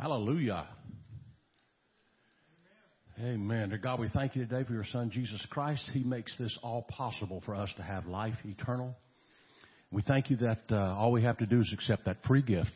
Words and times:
Hallelujah. 0.00 0.66
Amen. 3.22 3.68
Dear 3.68 3.76
God, 3.76 4.00
we 4.00 4.08
thank 4.08 4.34
you 4.34 4.46
today 4.46 4.64
for 4.64 4.72
your 4.72 4.86
Son, 4.90 5.10
Jesus 5.10 5.44
Christ. 5.50 5.90
He 5.92 6.02
makes 6.02 6.34
this 6.38 6.56
all 6.62 6.86
possible 6.88 7.42
for 7.44 7.54
us 7.54 7.68
to 7.76 7.82
have 7.82 8.06
life 8.06 8.32
eternal. 8.46 8.96
We 9.90 10.00
thank 10.00 10.30
you 10.30 10.38
that 10.38 10.62
uh, 10.70 10.96
all 10.96 11.12
we 11.12 11.22
have 11.24 11.36
to 11.36 11.46
do 11.46 11.60
is 11.60 11.70
accept 11.74 12.06
that 12.06 12.16
free 12.26 12.40
gift, 12.40 12.72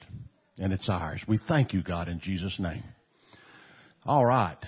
and 0.59 0.70
it's 0.70 0.87
ours. 0.91 1.23
We 1.27 1.38
thank 1.48 1.73
you, 1.73 1.82
God, 1.82 2.10
in 2.10 2.20
Jesus' 2.20 2.56
name. 2.59 2.84
All 4.04 4.27
right. 4.27 4.59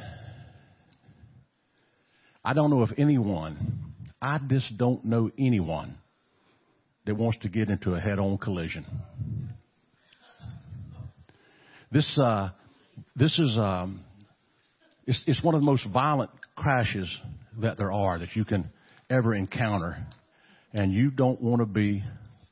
I 2.43 2.55
don't 2.55 2.71
know 2.71 2.85
if 2.85 2.91
anyone, 2.97 3.93
I 4.23 4.39
just 4.39 4.79
don't 4.79 5.05
know 5.05 5.31
anyone 5.39 5.99
that 7.05 7.17
wants 7.17 7.37
to 7.43 7.51
get 7.51 7.69
into 7.69 7.93
a 7.93 8.01
head-on 8.01 8.39
collision. 8.39 8.87
This, 11.93 12.19
uh, 12.19 12.51
this 13.15 13.39
is, 13.39 13.57
um, 13.57 14.05
it's, 15.07 15.23
it's 15.27 15.43
one 15.43 15.55
of 15.55 15.61
the 15.61 15.65
most 15.65 15.87
violent 15.93 16.31
crashes 16.57 17.09
that 17.61 17.79
there 17.79 17.93
are 17.93 18.19
that 18.19 18.35
you 18.35 18.45
can 18.45 18.71
ever 19.09 19.35
encounter, 19.35 19.97
and 20.73 20.93
you 20.93 21.11
don't 21.11 21.41
want 21.41 21.61
to 21.61 21.67
be 21.67 22.03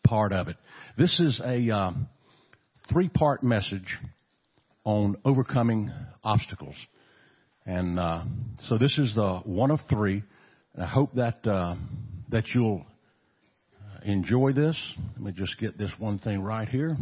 part 0.04 0.32
of 0.32 0.46
it. 0.48 0.56
This 0.96 1.18
is 1.18 1.40
a 1.44 1.70
um, 1.70 2.08
three-part 2.92 3.42
message 3.42 3.98
on 4.84 5.16
overcoming 5.24 5.90
obstacles, 6.22 6.76
and 7.66 7.98
uh, 7.98 8.22
so 8.68 8.78
this 8.78 8.96
is 8.98 9.14
the 9.16 9.40
one 9.44 9.72
of 9.72 9.80
three. 9.90 10.22
And 10.74 10.84
I 10.84 10.86
hope 10.86 11.14
that 11.14 11.44
uh, 11.46 11.74
that 12.28 12.44
you'll 12.54 12.84
enjoy 14.04 14.52
this. 14.52 14.78
Let 15.16 15.24
me 15.24 15.32
just 15.32 15.58
get 15.58 15.76
this 15.76 15.90
one 15.98 16.18
thing 16.18 16.40
right 16.40 16.68
here. 16.68 16.96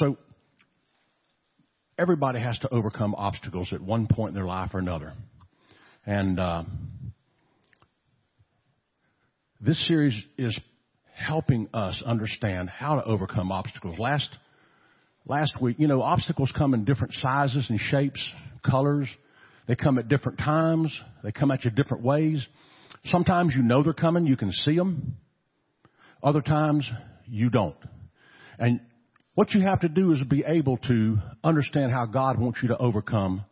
So, 0.00 0.16
everybody 1.98 2.40
has 2.40 2.58
to 2.60 2.72
overcome 2.72 3.14
obstacles 3.14 3.70
at 3.70 3.82
one 3.82 4.06
point 4.10 4.30
in 4.30 4.34
their 4.34 4.46
life 4.46 4.70
or 4.72 4.78
another. 4.78 5.12
And 6.06 6.40
uh, 6.40 6.62
this 9.60 9.86
series 9.86 10.14
is 10.38 10.58
helping 11.14 11.68
us 11.74 12.02
understand 12.06 12.70
how 12.70 12.94
to 12.94 13.04
overcome 13.04 13.52
obstacles. 13.52 13.98
Last 13.98 14.30
last 15.26 15.60
week, 15.60 15.76
you 15.78 15.86
know, 15.86 16.00
obstacles 16.00 16.50
come 16.56 16.72
in 16.72 16.86
different 16.86 17.12
sizes 17.12 17.66
and 17.68 17.78
shapes, 17.78 18.26
colors. 18.64 19.06
They 19.68 19.76
come 19.76 19.98
at 19.98 20.08
different 20.08 20.38
times. 20.38 20.98
They 21.22 21.30
come 21.30 21.50
at 21.50 21.62
you 21.62 21.70
different 21.72 22.04
ways. 22.04 22.42
Sometimes 23.04 23.52
you 23.54 23.62
know 23.62 23.82
they're 23.82 23.92
coming, 23.92 24.26
you 24.26 24.38
can 24.38 24.50
see 24.50 24.76
them. 24.76 25.18
Other 26.22 26.40
times 26.40 26.90
you 27.26 27.50
don't. 27.50 27.76
And 28.58 28.80
what 29.34 29.52
you 29.52 29.62
have 29.62 29.80
to 29.80 29.88
do 29.88 30.12
is 30.12 30.22
be 30.24 30.44
able 30.46 30.76
to 30.76 31.18
understand 31.42 31.92
how 31.92 32.06
God 32.06 32.38
wants 32.38 32.60
you 32.62 32.68
to 32.68 32.78
overcome 32.78 33.44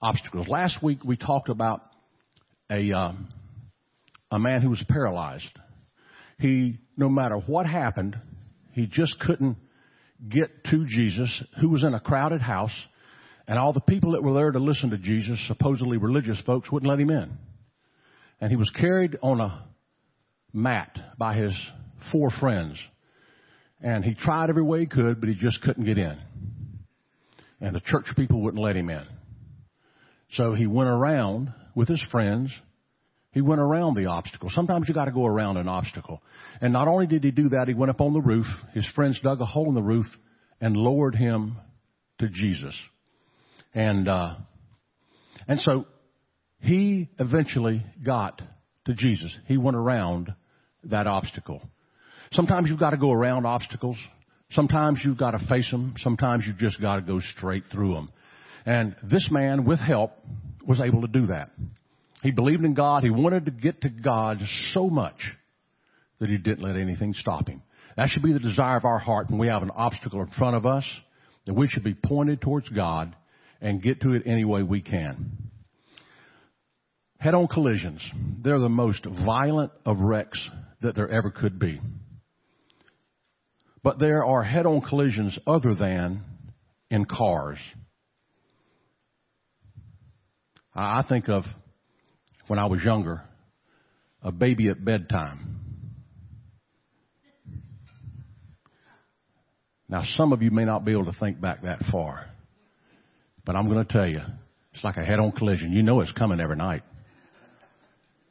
obstacles. 0.00 0.48
Last 0.48 0.82
week 0.82 1.04
we 1.04 1.16
talked 1.16 1.48
about 1.48 1.82
a 2.70 2.92
um, 2.92 3.28
a 4.30 4.38
man 4.38 4.62
who 4.62 4.70
was 4.70 4.84
paralyzed. 4.88 5.48
He, 6.38 6.78
no 6.96 7.08
matter 7.08 7.36
what 7.38 7.66
happened, 7.66 8.16
he 8.72 8.86
just 8.86 9.18
couldn't 9.20 9.56
get 10.28 10.64
to 10.64 10.84
Jesus, 10.86 11.44
who 11.60 11.70
was 11.70 11.84
in 11.84 11.94
a 11.94 12.00
crowded 12.00 12.40
house, 12.40 12.74
and 13.46 13.58
all 13.58 13.72
the 13.72 13.80
people 13.80 14.12
that 14.12 14.22
were 14.22 14.34
there 14.34 14.50
to 14.50 14.58
listen 14.58 14.90
to 14.90 14.98
Jesus, 14.98 15.38
supposedly 15.46 15.96
religious 15.96 16.40
folks, 16.44 16.70
wouldn't 16.70 16.88
let 16.88 17.00
him 17.00 17.10
in. 17.10 17.38
And 18.40 18.50
he 18.50 18.56
was 18.56 18.70
carried 18.70 19.16
on 19.22 19.40
a 19.40 19.66
mat 20.52 20.98
by 21.18 21.34
his 21.34 21.54
four 22.12 22.30
friends. 22.40 22.78
And 23.82 24.04
he 24.04 24.14
tried 24.14 24.48
every 24.48 24.62
way 24.62 24.80
he 24.80 24.86
could, 24.86 25.20
but 25.20 25.28
he 25.28 25.34
just 25.34 25.60
couldn't 25.62 25.84
get 25.84 25.98
in. 25.98 26.18
And 27.60 27.74
the 27.74 27.80
church 27.80 28.06
people 28.16 28.42
wouldn't 28.42 28.62
let 28.62 28.76
him 28.76 28.90
in. 28.90 29.06
So 30.32 30.54
he 30.54 30.66
went 30.66 30.90
around 30.90 31.52
with 31.74 31.88
his 31.88 32.02
friends. 32.10 32.50
He 33.32 33.40
went 33.40 33.60
around 33.60 33.94
the 33.94 34.06
obstacle. 34.06 34.50
Sometimes 34.50 34.88
you 34.88 34.94
got 34.94 35.04
to 35.04 35.12
go 35.12 35.26
around 35.26 35.56
an 35.56 35.68
obstacle. 35.68 36.22
And 36.60 36.72
not 36.72 36.88
only 36.88 37.06
did 37.06 37.22
he 37.22 37.30
do 37.30 37.50
that, 37.50 37.68
he 37.68 37.74
went 37.74 37.90
up 37.90 38.00
on 38.00 38.12
the 38.12 38.20
roof. 38.20 38.46
His 38.72 38.86
friends 38.94 39.20
dug 39.22 39.40
a 39.40 39.46
hole 39.46 39.68
in 39.68 39.74
the 39.74 39.82
roof 39.82 40.06
and 40.60 40.76
lowered 40.76 41.14
him 41.14 41.58
to 42.18 42.28
Jesus. 42.28 42.74
And 43.74 44.08
uh, 44.08 44.36
and 45.46 45.60
so 45.60 45.86
he 46.60 47.08
eventually 47.18 47.84
got 48.04 48.40
to 48.86 48.94
Jesus. 48.94 49.34
He 49.46 49.56
went 49.56 49.76
around 49.76 50.34
that 50.84 51.06
obstacle. 51.06 51.60
Sometimes 52.32 52.68
you've 52.68 52.80
got 52.80 52.90
to 52.90 52.96
go 52.96 53.12
around 53.12 53.46
obstacles. 53.46 53.96
Sometimes 54.50 55.00
you've 55.04 55.18
got 55.18 55.32
to 55.32 55.46
face 55.46 55.70
them. 55.70 55.94
Sometimes 55.98 56.44
you've 56.46 56.58
just 56.58 56.80
got 56.80 56.96
to 56.96 57.02
go 57.02 57.20
straight 57.20 57.64
through 57.72 57.94
them. 57.94 58.10
And 58.64 58.96
this 59.02 59.28
man, 59.30 59.64
with 59.64 59.78
help, 59.78 60.12
was 60.66 60.80
able 60.80 61.02
to 61.02 61.08
do 61.08 61.26
that. 61.26 61.50
He 62.22 62.30
believed 62.30 62.64
in 62.64 62.74
God. 62.74 63.04
He 63.04 63.10
wanted 63.10 63.44
to 63.46 63.50
get 63.50 63.82
to 63.82 63.88
God 63.88 64.38
so 64.72 64.88
much 64.88 65.32
that 66.18 66.28
he 66.28 66.36
didn't 66.38 66.64
let 66.64 66.76
anything 66.76 67.14
stop 67.14 67.48
him. 67.48 67.62
That 67.96 68.08
should 68.08 68.22
be 68.22 68.32
the 68.32 68.40
desire 68.40 68.76
of 68.76 68.84
our 68.84 68.98
heart 68.98 69.30
when 69.30 69.38
we 69.38 69.48
have 69.48 69.62
an 69.62 69.70
obstacle 69.70 70.20
in 70.20 70.28
front 70.28 70.56
of 70.56 70.66
us, 70.66 70.84
that 71.46 71.54
we 71.54 71.68
should 71.68 71.84
be 71.84 71.94
pointed 71.94 72.40
towards 72.40 72.68
God 72.68 73.14
and 73.60 73.82
get 73.82 74.00
to 74.02 74.12
it 74.12 74.22
any 74.26 74.44
way 74.44 74.62
we 74.62 74.82
can. 74.82 75.32
Head-on 77.18 77.48
collisions. 77.48 78.06
They're 78.42 78.58
the 78.58 78.68
most 78.68 79.06
violent 79.06 79.72
of 79.84 79.98
wrecks 79.98 80.40
that 80.82 80.94
there 80.94 81.08
ever 81.08 81.30
could 81.30 81.58
be. 81.58 81.80
But 83.86 84.00
there 84.00 84.24
are 84.24 84.42
head-on 84.42 84.80
collisions 84.80 85.38
other 85.46 85.72
than 85.72 86.24
in 86.90 87.04
cars. 87.04 87.58
I 90.74 91.04
think 91.08 91.28
of 91.28 91.44
when 92.48 92.58
I 92.58 92.66
was 92.66 92.82
younger, 92.82 93.22
a 94.24 94.32
baby 94.32 94.70
at 94.70 94.84
bedtime. 94.84 95.60
Now, 99.88 100.02
some 100.16 100.32
of 100.32 100.42
you 100.42 100.50
may 100.50 100.64
not 100.64 100.84
be 100.84 100.90
able 100.90 101.04
to 101.04 101.16
think 101.20 101.40
back 101.40 101.62
that 101.62 101.78
far, 101.92 102.26
but 103.44 103.54
I'm 103.54 103.70
going 103.70 103.86
to 103.86 103.92
tell 103.92 104.08
you, 104.08 104.22
it's 104.74 104.82
like 104.82 104.96
a 104.96 105.04
head-on 105.04 105.30
collision. 105.30 105.72
You 105.72 105.84
know 105.84 106.00
it's 106.00 106.10
coming 106.10 106.40
every 106.40 106.56
night. 106.56 106.82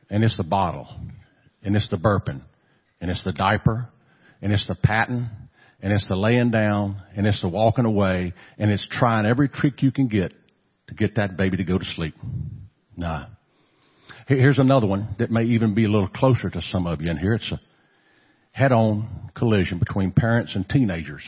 And 0.09 0.21
it's 0.21 0.35
the 0.35 0.43
bottle, 0.43 0.89
and 1.63 1.77
it's 1.77 1.89
the 1.89 1.95
burping, 1.95 2.43
and 2.99 3.09
it's 3.09 3.23
the 3.23 3.31
diaper, 3.31 3.87
and 4.41 4.51
it's 4.51 4.67
the 4.67 4.75
patting, 4.75 5.29
and 5.85 5.93
it's 5.93 6.07
the 6.07 6.15
laying 6.15 6.49
down, 6.49 6.99
and 7.15 7.27
it's 7.27 7.39
the 7.41 7.47
walking 7.47 7.85
away, 7.85 8.33
and 8.57 8.71
it's 8.71 8.87
trying 8.89 9.27
every 9.27 9.47
trick 9.47 9.83
you 9.83 9.91
can 9.91 10.07
get 10.07 10.33
to 10.87 10.95
get 10.95 11.17
that 11.17 11.37
baby 11.37 11.57
to 11.57 11.63
go 11.63 11.77
to 11.77 11.85
sleep. 11.93 12.15
Nah. 12.97 13.27
Here's 14.27 14.57
another 14.57 14.87
one 14.87 15.15
that 15.19 15.29
may 15.29 15.43
even 15.43 15.75
be 15.75 15.85
a 15.85 15.87
little 15.87 16.07
closer 16.07 16.49
to 16.49 16.59
some 16.71 16.87
of 16.87 17.01
you 17.01 17.11
in 17.11 17.17
here. 17.17 17.35
It's 17.35 17.51
a 17.51 17.61
head-on 18.51 19.29
collision 19.35 19.77
between 19.77 20.11
parents 20.11 20.55
and 20.55 20.67
teenagers. 20.67 21.21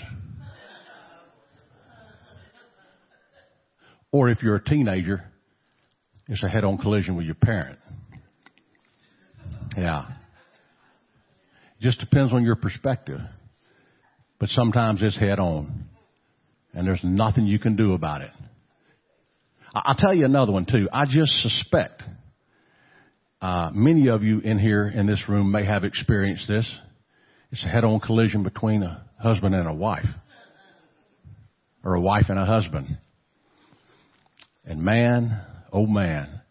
Or 4.11 4.29
if 4.29 4.41
you're 4.41 4.55
a 4.55 4.63
teenager, 4.63 5.23
it's 6.27 6.41
a 6.41 6.49
head-on 6.49 6.79
collision 6.79 7.15
with 7.15 7.27
your 7.27 7.35
parent. 7.35 7.77
Yeah. 9.77 10.07
It 11.79 11.81
Just 11.81 11.99
depends 11.99 12.33
on 12.33 12.43
your 12.43 12.55
perspective. 12.55 13.19
But 14.39 14.49
sometimes 14.49 15.01
it's 15.01 15.19
head 15.19 15.39
on. 15.39 15.85
And 16.73 16.87
there's 16.87 17.01
nothing 17.03 17.47
you 17.47 17.59
can 17.59 17.75
do 17.75 17.93
about 17.93 18.21
it. 18.21 18.31
I'll 19.73 19.95
tell 19.95 20.13
you 20.13 20.25
another 20.25 20.51
one 20.51 20.65
too. 20.65 20.87
I 20.91 21.05
just 21.05 21.31
suspect 21.41 22.03
uh, 23.41 23.69
many 23.73 24.09
of 24.09 24.23
you 24.23 24.39
in 24.39 24.59
here 24.59 24.87
in 24.87 25.05
this 25.05 25.23
room 25.27 25.51
may 25.51 25.65
have 25.65 25.83
experienced 25.83 26.47
this. 26.47 26.71
It's 27.51 27.63
a 27.63 27.67
head-on 27.67 27.99
collision 27.99 28.43
between 28.43 28.83
a 28.83 29.05
husband 29.19 29.55
and 29.55 29.67
a 29.67 29.73
wife, 29.73 30.07
or 31.83 31.95
a 31.95 32.01
wife 32.01 32.25
and 32.29 32.39
a 32.39 32.45
husband. 32.45 32.97
And 34.65 34.81
man, 34.81 35.41
oh 35.71 35.85
man, 35.85 36.41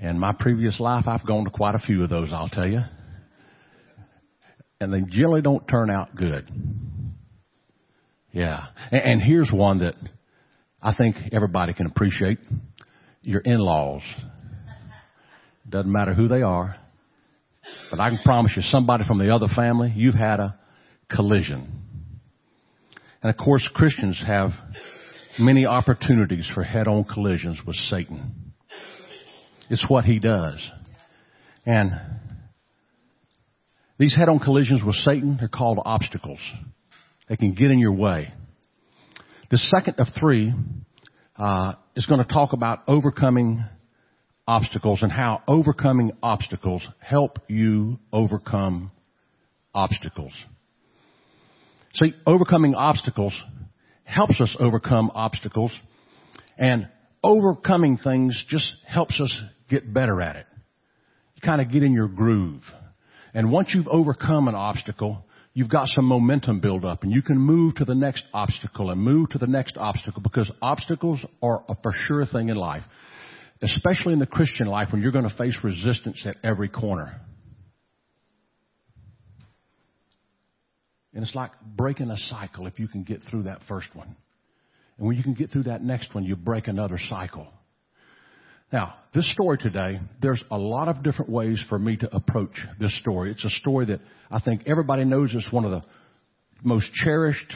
in 0.00 0.18
my 0.18 0.32
previous 0.38 0.78
life, 0.80 1.04
I've 1.06 1.26
gone 1.26 1.44
to 1.44 1.50
quite 1.50 1.74
a 1.74 1.78
few 1.78 2.02
of 2.02 2.10
those. 2.10 2.30
I'll 2.32 2.48
tell 2.48 2.68
you, 2.68 2.80
and 4.80 4.92
they 4.92 5.00
generally 5.08 5.42
don't 5.42 5.66
turn 5.66 5.90
out 5.90 6.14
good. 6.14 6.50
Yeah, 8.32 8.66
and, 8.90 9.02
and 9.02 9.22
here's 9.22 9.50
one 9.52 9.80
that 9.80 9.94
I 10.82 10.94
think 10.94 11.16
everybody 11.32 11.74
can 11.74 11.86
appreciate 11.86 12.38
your 13.22 13.40
in-laws. 13.40 14.02
Doesn't 15.68 15.90
matter 15.90 16.14
who 16.14 16.28
they 16.28 16.42
are. 16.42 16.76
But 17.90 18.00
I 18.00 18.08
can 18.08 18.18
promise 18.24 18.52
you, 18.56 18.62
somebody 18.62 19.04
from 19.06 19.18
the 19.18 19.34
other 19.34 19.46
family, 19.54 19.92
you've 19.94 20.14
had 20.14 20.40
a 20.40 20.58
collision. 21.14 21.82
And 23.22 23.30
of 23.30 23.36
course, 23.36 23.68
Christians 23.74 24.22
have 24.26 24.50
many 25.38 25.66
opportunities 25.66 26.48
for 26.54 26.62
head-on 26.62 27.04
collisions 27.04 27.60
with 27.66 27.76
Satan. 27.76 28.52
It's 29.68 29.84
what 29.88 30.04
he 30.04 30.18
does. 30.18 30.66
And 31.66 31.92
These 34.00 34.16
head 34.16 34.30
on 34.30 34.38
collisions 34.38 34.82
with 34.82 34.96
Satan, 34.96 35.36
they're 35.38 35.48
called 35.48 35.78
obstacles. 35.84 36.40
They 37.30 37.36
can 37.36 37.54
get 37.54 37.70
in 37.70 37.78
your 37.78 37.92
way. 37.92 38.34
The 39.52 39.56
second 39.56 40.00
of 40.00 40.08
three 40.18 40.52
uh, 41.36 41.74
is 41.94 42.04
going 42.06 42.20
to 42.20 42.26
talk 42.26 42.52
about 42.52 42.80
overcoming 42.88 43.64
obstacles 44.48 45.00
and 45.02 45.12
how 45.12 45.40
overcoming 45.46 46.10
obstacles 46.24 46.84
help 46.98 47.38
you 47.46 48.00
overcome 48.12 48.90
obstacles. 49.72 50.32
See, 51.94 52.14
overcoming 52.26 52.74
obstacles 52.74 53.32
helps 54.02 54.40
us 54.40 54.56
overcome 54.58 55.12
obstacles 55.14 55.70
and 56.58 56.88
overcoming 57.22 57.96
things 57.96 58.44
just 58.48 58.74
helps 58.84 59.20
us 59.20 59.38
get 59.68 59.94
better 59.94 60.20
at 60.20 60.34
it. 60.34 60.46
You 61.36 61.42
kind 61.42 61.60
of 61.60 61.70
get 61.70 61.84
in 61.84 61.92
your 61.92 62.08
groove. 62.08 62.62
And 63.32 63.52
once 63.52 63.70
you've 63.72 63.86
overcome 63.86 64.48
an 64.48 64.56
obstacle, 64.56 65.24
you've 65.52 65.68
got 65.68 65.88
some 65.88 66.04
momentum 66.04 66.60
build 66.60 66.84
up 66.84 67.02
and 67.02 67.12
you 67.12 67.22
can 67.22 67.38
move 67.38 67.74
to 67.76 67.84
the 67.84 67.94
next 67.94 68.24
obstacle 68.32 68.90
and 68.90 69.00
move 69.00 69.30
to 69.30 69.38
the 69.38 69.46
next 69.46 69.76
obstacle 69.76 70.22
because 70.22 70.50
obstacles 70.62 71.20
are 71.42 71.64
a 71.68 71.74
for 71.82 71.92
sure 72.06 72.24
thing 72.26 72.48
in 72.48 72.56
life, 72.56 72.84
especially 73.62 74.12
in 74.12 74.18
the 74.18 74.26
Christian 74.26 74.66
life 74.66 74.88
when 74.92 75.02
you're 75.02 75.12
going 75.12 75.28
to 75.28 75.36
face 75.36 75.58
resistance 75.62 76.24
at 76.26 76.36
every 76.44 76.68
corner. 76.68 77.20
And 81.12 81.24
it's 81.24 81.34
like 81.34 81.50
breaking 81.76 82.10
a 82.10 82.16
cycle 82.16 82.66
if 82.66 82.78
you 82.78 82.86
can 82.86 83.02
get 83.02 83.20
through 83.28 83.44
that 83.44 83.60
first 83.68 83.88
one. 83.94 84.14
And 84.96 85.06
when 85.06 85.16
you 85.16 85.24
can 85.24 85.34
get 85.34 85.50
through 85.50 85.64
that 85.64 85.82
next 85.82 86.14
one, 86.14 86.24
you 86.24 86.36
break 86.36 86.68
another 86.68 86.98
cycle. 87.08 87.48
Now, 88.72 88.94
this 89.12 89.30
story 89.32 89.58
today, 89.58 89.98
there's 90.22 90.42
a 90.50 90.56
lot 90.56 90.86
of 90.86 91.02
different 91.02 91.30
ways 91.30 91.62
for 91.68 91.76
me 91.76 91.96
to 91.96 92.14
approach 92.14 92.56
this 92.78 92.96
story. 93.00 93.32
It's 93.32 93.44
a 93.44 93.50
story 93.50 93.86
that 93.86 94.00
I 94.30 94.40
think 94.40 94.62
everybody 94.66 95.04
knows 95.04 95.34
is 95.34 95.46
one 95.50 95.64
of 95.64 95.72
the 95.72 95.82
most 96.62 96.92
cherished 96.92 97.52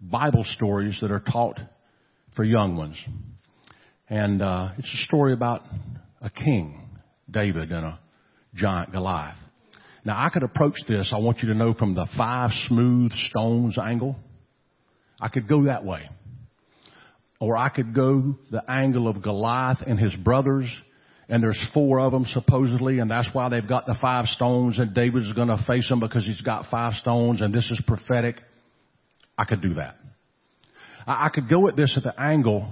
Bible 0.00 0.44
stories 0.54 0.96
that 1.00 1.10
are 1.10 1.20
taught 1.20 1.58
for 2.36 2.44
young 2.44 2.76
ones. 2.76 2.96
And 4.08 4.40
uh, 4.40 4.70
it's 4.78 4.92
a 4.92 5.04
story 5.06 5.32
about 5.32 5.62
a 6.20 6.30
king, 6.30 6.88
David, 7.28 7.72
and 7.72 7.86
a 7.86 8.00
giant 8.54 8.92
Goliath. 8.92 9.38
Now, 10.04 10.24
I 10.24 10.30
could 10.30 10.44
approach 10.44 10.76
this, 10.86 11.10
I 11.12 11.18
want 11.18 11.40
you 11.40 11.48
to 11.48 11.54
know, 11.54 11.74
from 11.74 11.94
the 11.94 12.06
five 12.16 12.50
smooth 12.68 13.12
stones 13.28 13.76
angle. 13.76 14.16
I 15.20 15.28
could 15.28 15.48
go 15.48 15.64
that 15.64 15.84
way. 15.84 16.08
Or 17.40 17.56
I 17.56 17.70
could 17.70 17.94
go 17.94 18.36
the 18.50 18.62
angle 18.70 19.08
of 19.08 19.22
Goliath 19.22 19.78
and 19.86 19.98
his 19.98 20.14
brothers, 20.14 20.66
and 21.28 21.42
there's 21.42 21.60
four 21.72 21.98
of 21.98 22.12
them 22.12 22.26
supposedly, 22.26 22.98
and 22.98 23.10
that's 23.10 23.28
why 23.32 23.48
they've 23.48 23.66
got 23.66 23.86
the 23.86 23.96
five 24.00 24.26
stones, 24.26 24.78
and 24.78 24.94
David's 24.94 25.32
gonna 25.32 25.58
face 25.66 25.88
them 25.88 26.00
because 26.00 26.24
he's 26.24 26.40
got 26.42 26.66
five 26.70 26.94
stones, 26.94 27.40
and 27.40 27.52
this 27.52 27.70
is 27.70 27.80
prophetic. 27.86 28.36
I 29.38 29.44
could 29.44 29.62
do 29.62 29.74
that. 29.74 29.96
I 31.06 31.30
could 31.30 31.48
go 31.48 31.66
at 31.66 31.76
this 31.76 31.94
at 31.96 32.02
the 32.02 32.20
angle 32.20 32.68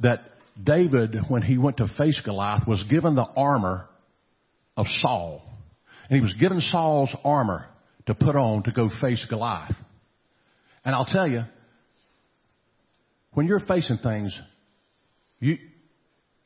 that 0.00 0.20
David, 0.62 1.16
when 1.28 1.42
he 1.42 1.56
went 1.56 1.76
to 1.78 1.86
face 1.96 2.20
Goliath, 2.24 2.66
was 2.66 2.82
given 2.84 3.14
the 3.14 3.26
armor 3.36 3.88
of 4.76 4.86
Saul. 5.00 5.42
And 6.08 6.16
he 6.16 6.22
was 6.22 6.34
given 6.34 6.60
Saul's 6.60 7.14
armor 7.24 7.66
to 8.06 8.14
put 8.14 8.36
on 8.36 8.64
to 8.64 8.72
go 8.72 8.88
face 9.00 9.24
Goliath. 9.28 9.76
And 10.84 10.94
I'll 10.94 11.06
tell 11.06 11.28
you, 11.28 11.44
when 13.34 13.46
you're 13.46 13.60
facing 13.60 13.98
things, 13.98 14.36
you, 15.40 15.56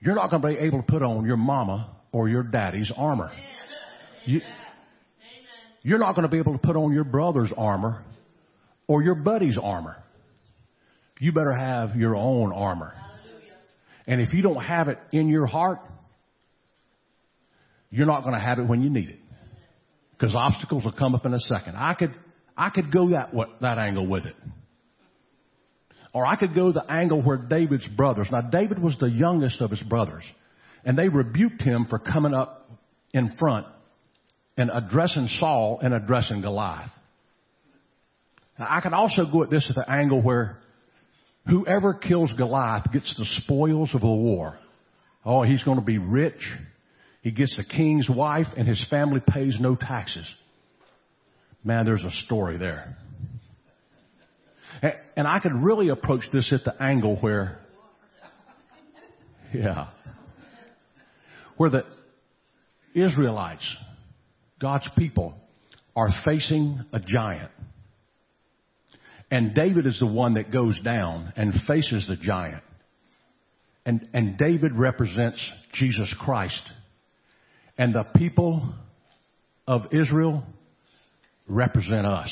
you're 0.00 0.14
not 0.14 0.30
going 0.30 0.42
to 0.42 0.48
be 0.48 0.58
able 0.58 0.82
to 0.82 0.86
put 0.86 1.02
on 1.02 1.26
your 1.26 1.36
mama 1.36 1.96
or 2.12 2.28
your 2.28 2.42
daddy's 2.42 2.92
armor. 2.96 3.30
You, 4.24 4.40
you're 5.82 5.98
not 5.98 6.14
going 6.14 6.22
to 6.22 6.28
be 6.28 6.38
able 6.38 6.52
to 6.52 6.58
put 6.58 6.76
on 6.76 6.92
your 6.92 7.04
brother's 7.04 7.52
armor 7.56 8.04
or 8.86 9.02
your 9.02 9.14
buddy's 9.14 9.58
armor. 9.60 10.02
You 11.18 11.32
better 11.32 11.52
have 11.52 11.96
your 11.96 12.16
own 12.16 12.52
armor. 12.52 12.94
And 14.06 14.20
if 14.20 14.32
you 14.32 14.42
don't 14.42 14.62
have 14.62 14.88
it 14.88 14.98
in 15.12 15.28
your 15.28 15.46
heart, 15.46 15.80
you're 17.90 18.06
not 18.06 18.22
going 18.22 18.34
to 18.34 18.40
have 18.40 18.58
it 18.58 18.66
when 18.66 18.82
you 18.82 18.90
need 18.90 19.08
it. 19.08 19.18
Because 20.12 20.34
obstacles 20.34 20.84
will 20.84 20.92
come 20.92 21.14
up 21.14 21.26
in 21.26 21.34
a 21.34 21.40
second. 21.40 21.76
I 21.76 21.94
could, 21.94 22.14
I 22.56 22.70
could 22.70 22.92
go 22.92 23.10
that, 23.10 23.32
that 23.60 23.78
angle 23.78 24.06
with 24.06 24.26
it. 24.26 24.34
Or 26.12 26.26
I 26.26 26.36
could 26.36 26.54
go 26.54 26.72
the 26.72 26.84
angle 26.90 27.22
where 27.22 27.36
David's 27.36 27.86
brothers, 27.88 28.28
now 28.30 28.40
David 28.40 28.78
was 28.78 28.96
the 28.98 29.10
youngest 29.10 29.60
of 29.60 29.70
his 29.70 29.82
brothers, 29.82 30.24
and 30.84 30.96
they 30.96 31.08
rebuked 31.08 31.62
him 31.62 31.86
for 31.88 31.98
coming 31.98 32.34
up 32.34 32.70
in 33.12 33.36
front 33.38 33.66
and 34.56 34.70
addressing 34.72 35.26
Saul 35.26 35.80
and 35.82 35.92
addressing 35.92 36.40
Goliath. 36.40 36.90
Now 38.58 38.66
I 38.70 38.80
could 38.80 38.92
also 38.92 39.26
go 39.30 39.42
at 39.42 39.50
this 39.50 39.66
at 39.68 39.74
the 39.74 39.90
angle 39.90 40.22
where 40.22 40.58
whoever 41.48 41.94
kills 41.94 42.32
Goliath 42.36 42.90
gets 42.92 43.14
the 43.16 43.26
spoils 43.42 43.94
of 43.94 44.00
the 44.00 44.06
war. 44.06 44.58
Oh, 45.24 45.42
he's 45.42 45.62
going 45.62 45.78
to 45.78 45.84
be 45.84 45.98
rich. 45.98 46.40
He 47.22 47.32
gets 47.32 47.56
the 47.56 47.64
king's 47.64 48.08
wife 48.08 48.46
and 48.56 48.66
his 48.66 48.84
family 48.88 49.20
pays 49.26 49.56
no 49.60 49.74
taxes. 49.74 50.26
Man, 51.64 51.84
there's 51.84 52.04
a 52.04 52.10
story 52.24 52.58
there. 52.58 52.96
And 54.82 55.26
I 55.26 55.38
could 55.40 55.54
really 55.54 55.88
approach 55.88 56.24
this 56.32 56.52
at 56.52 56.64
the 56.64 56.82
angle 56.82 57.16
where, 57.20 57.58
yeah, 59.54 59.88
where 61.56 61.70
the 61.70 61.84
Israelites, 62.94 63.66
God's 64.60 64.88
people, 64.96 65.34
are 65.94 66.08
facing 66.24 66.84
a 66.92 67.00
giant. 67.00 67.50
And 69.30 69.54
David 69.54 69.86
is 69.86 69.98
the 69.98 70.06
one 70.06 70.34
that 70.34 70.52
goes 70.52 70.78
down 70.82 71.32
and 71.36 71.52
faces 71.66 72.06
the 72.06 72.16
giant. 72.16 72.62
And, 73.84 74.08
and 74.12 74.36
David 74.36 74.72
represents 74.74 75.40
Jesus 75.72 76.14
Christ. 76.20 76.62
And 77.78 77.94
the 77.94 78.04
people 78.16 78.74
of 79.66 79.82
Israel 79.92 80.44
represent 81.48 82.06
us. 82.06 82.30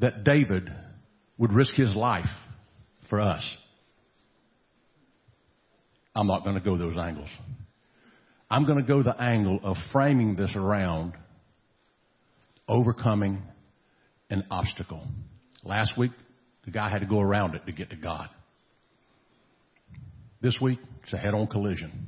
That 0.00 0.24
David 0.24 0.70
would 1.38 1.52
risk 1.52 1.74
his 1.74 1.94
life 1.94 2.26
for 3.10 3.20
us. 3.20 3.42
I'm 6.14 6.26
not 6.26 6.44
going 6.44 6.54
to 6.54 6.62
go 6.62 6.78
those 6.78 6.96
angles. 6.96 7.28
I'm 8.50 8.64
going 8.64 8.78
to 8.78 8.84
go 8.84 9.02
the 9.02 9.20
angle 9.20 9.60
of 9.62 9.76
framing 9.92 10.36
this 10.36 10.50
around 10.54 11.12
overcoming 12.68 13.42
an 14.30 14.44
obstacle. 14.50 15.06
Last 15.62 15.98
week, 15.98 16.12
the 16.64 16.70
guy 16.70 16.88
had 16.88 17.02
to 17.02 17.08
go 17.08 17.20
around 17.20 17.54
it 17.54 17.66
to 17.66 17.72
get 17.72 17.90
to 17.90 17.96
God. 17.96 18.28
This 20.40 20.56
week, 20.60 20.78
it's 21.02 21.12
a 21.12 21.18
head 21.18 21.34
on 21.34 21.48
collision. 21.48 22.06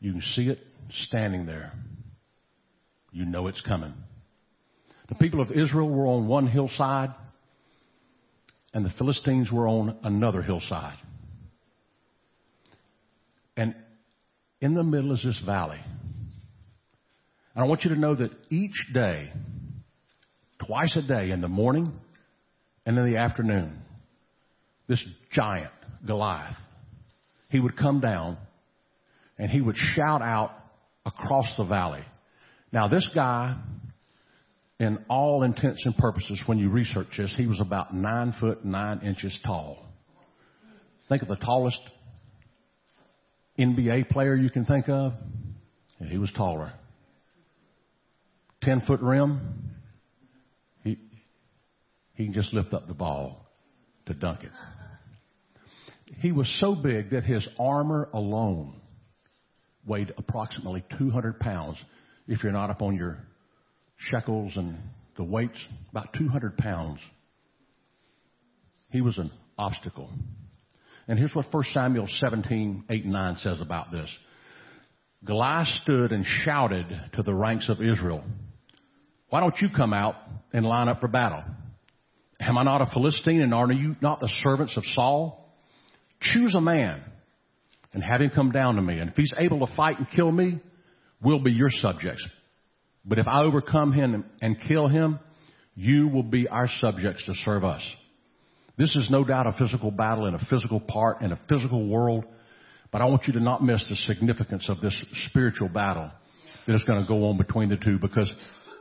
You 0.00 0.12
can 0.12 0.22
see 0.22 0.48
it 0.48 0.60
standing 1.06 1.46
there. 1.46 1.72
You 3.10 3.24
know 3.24 3.46
it's 3.46 3.60
coming. 3.62 3.94
The 5.08 5.14
people 5.14 5.40
of 5.40 5.50
Israel 5.50 5.88
were 5.88 6.06
on 6.06 6.26
one 6.26 6.46
hillside 6.46 7.14
and 8.74 8.84
the 8.84 8.92
Philistines 8.98 9.50
were 9.52 9.68
on 9.68 9.96
another 10.02 10.42
hillside. 10.42 10.98
And 13.56 13.74
in 14.60 14.74
the 14.74 14.82
middle 14.82 15.12
is 15.12 15.22
this 15.24 15.40
valley. 15.46 15.80
And 17.54 17.64
I 17.64 17.68
want 17.68 17.84
you 17.84 17.94
to 17.94 18.00
know 18.00 18.16
that 18.16 18.32
each 18.50 18.88
day, 18.92 19.30
twice 20.66 20.96
a 20.96 21.02
day, 21.02 21.30
in 21.30 21.40
the 21.40 21.48
morning 21.48 21.92
and 22.84 22.98
in 22.98 23.12
the 23.12 23.16
afternoon, 23.16 23.80
this 24.88 25.02
giant, 25.30 25.70
Goliath, 26.04 26.56
he 27.50 27.60
would 27.60 27.76
come 27.76 28.00
down 28.00 28.36
and 29.38 29.50
he 29.50 29.60
would 29.60 29.76
shout 29.76 30.20
out 30.20 30.50
across 31.06 31.46
the 31.56 31.64
valley. 31.64 32.04
Now, 32.72 32.88
this 32.88 33.08
guy 33.14 33.56
in 34.84 34.98
all 35.08 35.42
intents 35.42 35.84
and 35.86 35.96
purposes, 35.96 36.40
when 36.46 36.58
you 36.58 36.68
research 36.68 37.08
this, 37.16 37.32
he 37.36 37.46
was 37.46 37.58
about 37.58 37.94
nine 37.94 38.34
foot 38.38 38.64
nine 38.64 39.00
inches 39.00 39.36
tall. 39.44 39.78
Think 41.08 41.22
of 41.22 41.28
the 41.28 41.36
tallest 41.36 41.80
NBA 43.58 44.08
player 44.10 44.36
you 44.36 44.50
can 44.50 44.64
think 44.64 44.88
of. 44.88 45.14
Yeah, 46.00 46.08
he 46.08 46.18
was 46.18 46.30
taller. 46.32 46.72
Ten 48.62 48.82
foot 48.86 49.00
rim. 49.00 49.74
He 50.82 50.98
he 52.14 52.24
can 52.24 52.34
just 52.34 52.52
lift 52.52 52.74
up 52.74 52.86
the 52.86 52.94
ball 52.94 53.46
to 54.06 54.14
dunk 54.14 54.44
it. 54.44 54.52
He 56.20 56.30
was 56.30 56.46
so 56.60 56.74
big 56.74 57.10
that 57.10 57.24
his 57.24 57.48
armor 57.58 58.08
alone 58.12 58.80
weighed 59.86 60.12
approximately 60.16 60.84
200 60.98 61.40
pounds. 61.40 61.78
If 62.26 62.42
you're 62.42 62.52
not 62.52 62.70
up 62.70 62.82
on 62.82 62.96
your 62.96 63.18
shekels 63.96 64.52
and 64.56 64.78
the 65.16 65.24
weights, 65.24 65.58
about 65.90 66.12
200 66.16 66.56
pounds. 66.56 67.00
He 68.90 69.00
was 69.00 69.18
an 69.18 69.30
obstacle. 69.58 70.10
And 71.06 71.18
here's 71.18 71.34
what 71.34 71.46
1 71.50 71.64
Samuel 71.72 72.06
17, 72.08 72.84
8 72.88 73.04
and 73.04 73.12
9 73.12 73.36
says 73.36 73.60
about 73.60 73.92
this. 73.92 74.10
Goliath 75.24 75.68
stood 75.82 76.12
and 76.12 76.24
shouted 76.44 76.86
to 77.14 77.22
the 77.22 77.34
ranks 77.34 77.68
of 77.68 77.80
Israel, 77.80 78.22
Why 79.30 79.40
don't 79.40 79.56
you 79.60 79.68
come 79.74 79.92
out 79.92 80.16
and 80.52 80.64
line 80.66 80.88
up 80.88 81.00
for 81.00 81.08
battle? 81.08 81.42
Am 82.40 82.58
I 82.58 82.62
not 82.62 82.82
a 82.82 82.86
Philistine 82.92 83.40
and 83.40 83.54
are 83.54 83.70
you 83.72 83.96
not 84.00 84.20
the 84.20 84.30
servants 84.42 84.76
of 84.76 84.84
Saul? 84.94 85.54
Choose 86.20 86.54
a 86.54 86.60
man 86.60 87.02
and 87.92 88.02
have 88.02 88.20
him 88.20 88.30
come 88.34 88.50
down 88.50 88.76
to 88.76 88.82
me. 88.82 88.98
And 88.98 89.10
if 89.10 89.16
he's 89.16 89.32
able 89.38 89.66
to 89.66 89.74
fight 89.74 89.98
and 89.98 90.06
kill 90.14 90.30
me, 90.30 90.60
we'll 91.22 91.38
be 91.38 91.52
your 91.52 91.70
subjects. 91.70 92.24
But 93.04 93.18
if 93.18 93.28
I 93.28 93.42
overcome 93.42 93.92
him 93.92 94.24
and 94.40 94.56
kill 94.66 94.88
him, 94.88 95.18
you 95.74 96.08
will 96.08 96.22
be 96.22 96.48
our 96.48 96.68
subjects 96.80 97.24
to 97.26 97.34
serve 97.44 97.64
us. 97.64 97.82
This 98.76 98.96
is 98.96 99.08
no 99.10 99.24
doubt 99.24 99.46
a 99.46 99.52
physical 99.52 99.90
battle 99.90 100.26
in 100.26 100.34
a 100.34 100.38
physical 100.50 100.80
part 100.80 101.20
in 101.20 101.32
a 101.32 101.40
physical 101.48 101.86
world, 101.88 102.24
but 102.90 103.02
I 103.02 103.06
want 103.06 103.26
you 103.26 103.34
to 103.34 103.40
not 103.40 103.62
miss 103.62 103.84
the 103.88 103.96
significance 103.96 104.68
of 104.68 104.80
this 104.80 105.04
spiritual 105.28 105.68
battle 105.68 106.10
that 106.66 106.74
is 106.74 106.82
going 106.84 107.00
to 107.00 107.06
go 107.06 107.28
on 107.28 107.36
between 107.36 107.68
the 107.68 107.76
two 107.76 107.98
because 107.98 108.32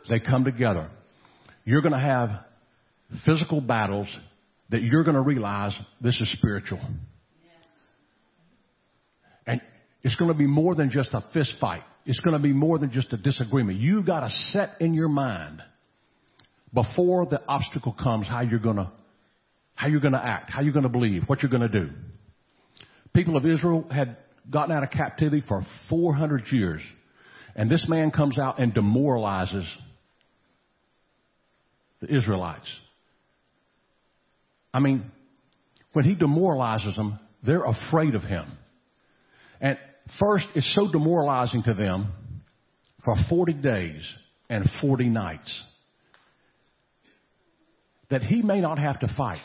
they 0.09 0.19
come 0.19 0.45
together. 0.45 0.89
You're 1.65 1.81
going 1.81 1.93
to 1.93 1.99
have 1.99 2.29
physical 3.25 3.61
battles 3.61 4.07
that 4.69 4.81
you're 4.81 5.03
going 5.03 5.15
to 5.15 5.21
realize 5.21 5.77
this 6.01 6.19
is 6.19 6.31
spiritual. 6.31 6.81
And 9.45 9.61
it's 10.01 10.15
going 10.15 10.31
to 10.31 10.37
be 10.37 10.47
more 10.47 10.73
than 10.75 10.89
just 10.89 11.13
a 11.13 11.23
fist 11.33 11.55
fight. 11.59 11.83
It's 12.05 12.19
going 12.19 12.33
to 12.33 12.41
be 12.41 12.53
more 12.53 12.77
than 12.79 12.91
just 12.91 13.13
a 13.13 13.17
disagreement. 13.17 13.79
You've 13.79 14.05
got 14.05 14.21
to 14.21 14.29
set 14.51 14.81
in 14.81 14.93
your 14.93 15.07
mind 15.07 15.61
before 16.73 17.25
the 17.25 17.41
obstacle 17.47 17.93
comes 17.93 18.27
how 18.27 18.41
you're 18.41 18.59
going 18.59 18.77
to 18.77 18.91
how 19.75 19.87
you're 19.87 20.01
going 20.01 20.13
to 20.13 20.23
act, 20.23 20.51
how 20.51 20.61
you're 20.61 20.73
going 20.73 20.83
to 20.83 20.89
believe, 20.89 21.23
what 21.25 21.41
you're 21.41 21.49
going 21.49 21.61
to 21.61 21.67
do. 21.67 21.89
People 23.13 23.37
of 23.37 23.45
Israel 23.45 23.85
had 23.89 24.17
gotten 24.49 24.75
out 24.75 24.83
of 24.83 24.91
captivity 24.91 25.43
for 25.47 25.65
400 25.89 26.43
years, 26.51 26.81
and 27.55 27.71
this 27.71 27.85
man 27.89 28.11
comes 28.11 28.37
out 28.37 28.59
and 28.59 28.73
demoralizes 28.73 29.67
the 32.01 32.15
Israelites. 32.15 32.71
I 34.73 34.79
mean, 34.79 35.11
when 35.93 36.05
he 36.05 36.15
demoralizes 36.15 36.95
them, 36.95 37.19
they're 37.45 37.63
afraid 37.63 38.15
of 38.15 38.23
him. 38.23 38.45
And 39.61 39.77
first, 40.19 40.47
it's 40.55 40.73
so 40.75 40.91
demoralizing 40.91 41.63
to 41.63 41.73
them 41.73 42.11
for 43.03 43.15
40 43.29 43.53
days 43.53 44.13
and 44.49 44.69
40 44.81 45.09
nights 45.09 45.63
that 48.09 48.21
he 48.21 48.41
may 48.41 48.61
not 48.61 48.77
have 48.77 48.99
to 48.99 49.13
fight. 49.17 49.41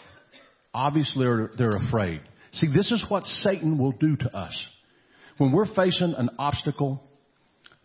Obviously, 0.74 1.24
they're, 1.24 1.50
they're 1.56 1.76
afraid. 1.88 2.20
See, 2.52 2.66
this 2.66 2.92
is 2.92 3.04
what 3.08 3.24
Satan 3.24 3.78
will 3.78 3.92
do 3.92 4.16
to 4.16 4.36
us. 4.36 4.66
When 5.38 5.52
we're 5.52 5.72
facing 5.74 6.14
an 6.16 6.30
obstacle, 6.38 7.02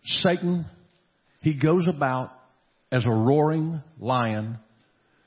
Satan, 0.04 0.66
he 1.40 1.54
goes 1.54 1.88
about 1.88 2.32
as 2.90 3.06
a 3.06 3.10
roaring 3.10 3.82
lion, 3.98 4.58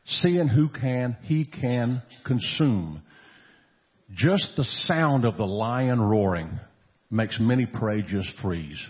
seeing 0.05 0.47
who 0.47 0.69
can, 0.69 1.17
he 1.23 1.45
can 1.45 2.03
consume. 2.25 3.01
Just 4.11 4.49
the 4.55 4.63
sound 4.63 5.25
of 5.25 5.37
the 5.37 5.45
lion 5.45 5.99
roaring 6.01 6.59
makes 7.09 7.37
many 7.39 7.65
prey 7.65 8.01
just 8.01 8.29
freeze. 8.41 8.81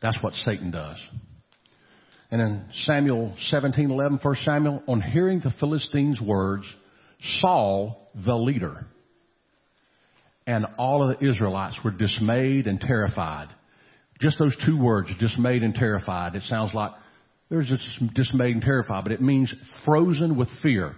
That's 0.00 0.18
what 0.22 0.32
Satan 0.32 0.70
does. 0.70 1.00
And 2.30 2.40
in 2.40 2.64
Samuel 2.84 3.34
17:11, 3.50 4.20
1 4.22 4.34
Samuel, 4.44 4.82
on 4.86 5.02
hearing 5.02 5.40
the 5.40 5.50
Philistines' 5.58 6.20
words, 6.20 6.64
Saul, 7.40 8.08
the 8.14 8.36
leader, 8.36 8.86
and 10.46 10.64
all 10.78 11.02
of 11.02 11.18
the 11.18 11.26
Israelites 11.28 11.78
were 11.84 11.90
dismayed 11.90 12.66
and 12.66 12.80
terrified. 12.80 13.48
Just 14.20 14.38
those 14.38 14.56
two 14.64 14.78
words, 14.78 15.10
dismayed 15.18 15.62
and 15.62 15.74
terrified. 15.74 16.34
It 16.34 16.42
sounds 16.44 16.72
like 16.74 16.92
there's 17.48 17.68
just 17.68 18.14
dismayed 18.14 18.54
and 18.54 18.62
terrified, 18.62 19.04
but 19.04 19.12
it 19.12 19.20
means 19.20 19.52
frozen 19.84 20.36
with 20.36 20.48
fear. 20.62 20.94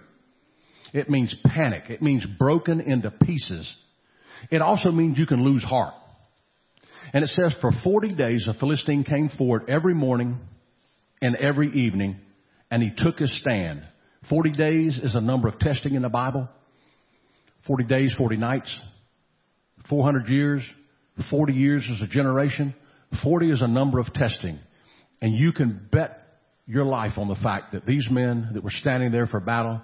It 0.93 1.09
means 1.09 1.35
panic. 1.47 1.85
It 1.89 2.03
means 2.03 2.27
broken 2.39 2.81
into 2.81 3.11
pieces. 3.11 3.75
It 4.51 4.63
also 4.63 4.91
means 4.91 5.19
you 5.19 5.27
can 5.27 5.45
lose 5.45 5.63
heart. 5.63 5.95
And 7.13 7.23
it 7.23 7.29
says 7.29 7.55
for 7.61 7.71
40 7.85 8.15
days 8.15 8.47
a 8.49 8.55
Philistine 8.55 9.05
came 9.05 9.29
forward 9.29 9.69
every 9.69 9.95
morning 9.95 10.39
and 11.21 11.37
every 11.37 11.71
evening 11.71 12.17
and 12.71 12.83
he 12.83 12.91
took 12.97 13.19
his 13.19 13.39
stand. 13.41 13.87
40 14.31 14.53
days 14.53 14.99
is 15.03 15.15
a 15.15 15.21
number 15.21 15.49
of 15.49 15.59
testing 15.59 15.95
in 15.95 16.03
the 16.03 16.09
Bible. 16.09 16.49
40 17.67 17.85
days, 17.85 18.15
40 18.17 18.37
nights. 18.37 18.79
400 19.91 20.29
years. 20.29 20.63
40 21.31 21.53
years 21.53 21.83
is 21.83 22.01
a 22.01 22.07
generation. 22.07 22.75
40 23.23 23.51
is 23.51 23.63
a 23.63 23.69
number 23.69 23.99
of 23.99 24.13
testing. 24.15 24.59
And 25.21 25.37
you 25.37 25.53
can 25.53 25.89
bet 25.91 26.23
your 26.67 26.85
life 26.85 27.13
on 27.19 27.29
the 27.29 27.37
fact 27.37 27.73
that 27.73 27.85
these 27.85 28.09
men 28.11 28.51
that 28.55 28.65
were 28.65 28.71
standing 28.71 29.13
there 29.13 29.27
for 29.27 29.41
battle, 29.41 29.83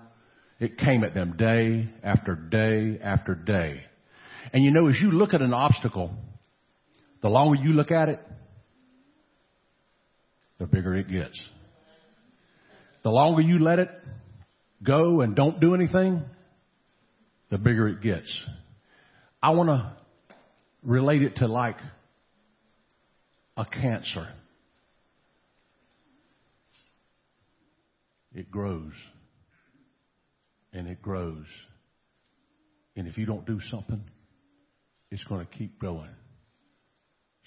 it 0.59 0.79
came 0.79 1.05
at 1.05 1.15
them 1.15 1.37
day 1.37 1.89
after 2.03 2.35
day 2.35 2.99
after 3.03 3.35
day. 3.35 3.83
And 4.53 4.65
you 4.65 4.71
know, 4.71 4.89
as 4.89 4.97
you 5.01 5.11
look 5.11 5.35
at 5.35 5.43
an 5.43 5.53
obstacle, 5.53 6.11
the 7.21 7.29
longer 7.29 7.61
you 7.63 7.73
look 7.73 7.91
at 7.91 8.09
it, 8.09 8.21
the 10.59 10.67
bigger 10.67 10.97
it 10.97 11.09
gets. 11.09 11.39
The 13.03 13.11
longer 13.11 13.43
you 13.43 13.59
let 13.59 13.79
it 13.79 13.91
go 14.83 15.21
and 15.21 15.35
don't 15.35 15.61
do 15.61 15.75
anything, 15.75 16.25
the 17.51 17.59
bigger 17.59 17.89
it 17.89 18.01
gets. 18.01 18.47
I 19.43 19.51
want 19.51 19.69
to 19.69 19.97
relate 20.83 21.23
it 21.23 21.37
to 21.37 21.47
like 21.47 21.79
a 23.57 23.65
cancer. 23.65 24.29
It 28.35 28.51
grows 28.51 28.93
and 30.73 30.87
it 30.87 31.01
grows. 31.03 31.47
And 32.97 33.07
if 33.07 33.17
you 33.17 33.27
don't 33.27 33.47
do 33.47 33.61
something, 33.71 34.05
it's 35.11 35.25
going 35.25 35.45
to 35.45 35.53
keep 35.59 35.79
growing. 35.79 36.11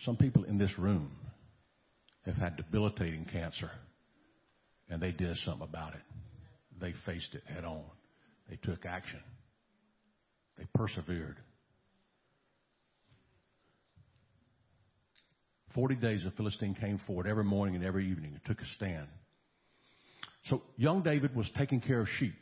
Some 0.06 0.18
people 0.18 0.44
in 0.44 0.58
this 0.58 0.78
room 0.80 1.12
have 2.26 2.36
had 2.36 2.58
debilitating 2.58 3.26
cancer 3.26 3.70
and 4.90 5.02
they 5.02 5.12
did 5.12 5.36
something 5.38 5.68
about 5.68 5.94
it. 5.94 6.02
They 6.80 6.94
faced 7.06 7.34
it 7.34 7.44
head 7.46 7.64
on. 7.64 7.84
They 8.50 8.58
took 8.58 8.86
action. 8.86 9.20
They 10.58 10.66
persevered. 10.74 11.38
40 15.74 15.96
days 15.96 16.24
the 16.24 16.32
Philistine 16.32 16.76
came 16.76 17.00
forward 17.08 17.28
every 17.28 17.46
morning 17.46 17.76
and 17.76 17.86
every 17.86 18.10
evening 18.10 18.34
and 18.34 18.44
took 18.46 18.62
a 18.62 18.68
stand. 18.76 19.08
So 20.46 20.62
young 20.76 21.02
David 21.02 21.36
was 21.36 21.50
taking 21.58 21.80
care 21.82 22.02
of 22.02 22.08
sheep. 22.20 22.36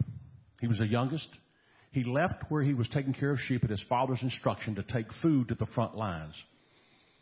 He 0.60 0.68
was 0.68 0.80
the 0.80 0.88
youngest. 0.88 1.28
He 1.91 2.03
left 2.03 2.43
where 2.50 2.62
he 2.62 2.74
was 2.74 2.88
taking 2.89 3.13
care 3.13 3.31
of 3.31 3.39
sheep 3.39 3.63
at 3.63 3.69
his 3.69 3.84
father's 3.89 4.22
instruction 4.22 4.75
to 4.75 4.84
take 4.84 5.08
food 5.22 5.48
to 5.50 5.55
the 5.55 5.65
front 5.67 5.96
lines. 5.96 6.36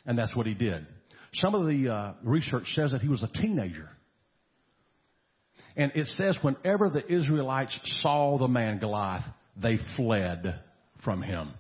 And 0.06 0.18
that's 0.18 0.36
what 0.36 0.46
he 0.46 0.54
did. 0.54 0.86
Some 1.34 1.56
of 1.56 1.68
the 1.68 1.94
uh, 1.94 2.14
research 2.24 2.66
says 2.74 2.92
that 2.92 3.02
he 3.02 3.08
was 3.08 3.24
a 3.24 3.28
teenager. 3.42 3.90
And 5.76 5.92
it 5.96 6.08
says 6.08 6.38
whenever 6.42 6.90
the 6.90 7.06
Israelites 7.12 7.78
saw 8.02 8.38
the 8.38 8.48
man 8.48 8.80
Goliath, 8.80 9.26
they 9.62 9.78
fled 9.96 10.60
from 11.04 11.22
him. 11.22 11.54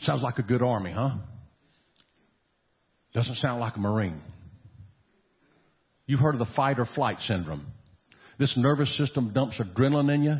Sounds 0.00 0.22
like 0.22 0.38
a 0.38 0.42
good 0.42 0.62
army, 0.62 0.92
huh? 0.92 1.16
Doesn't 3.14 3.36
sound 3.36 3.60
like 3.60 3.76
a 3.76 3.80
Marine. 3.80 4.20
You've 6.06 6.20
heard 6.20 6.34
of 6.34 6.38
the 6.38 6.54
fight 6.54 6.78
or 6.78 6.86
flight 6.94 7.18
syndrome. 7.20 7.66
This 8.38 8.54
nervous 8.56 8.96
system 8.96 9.32
dumps 9.32 9.60
adrenaline 9.60 10.14
in 10.14 10.22
you, 10.22 10.36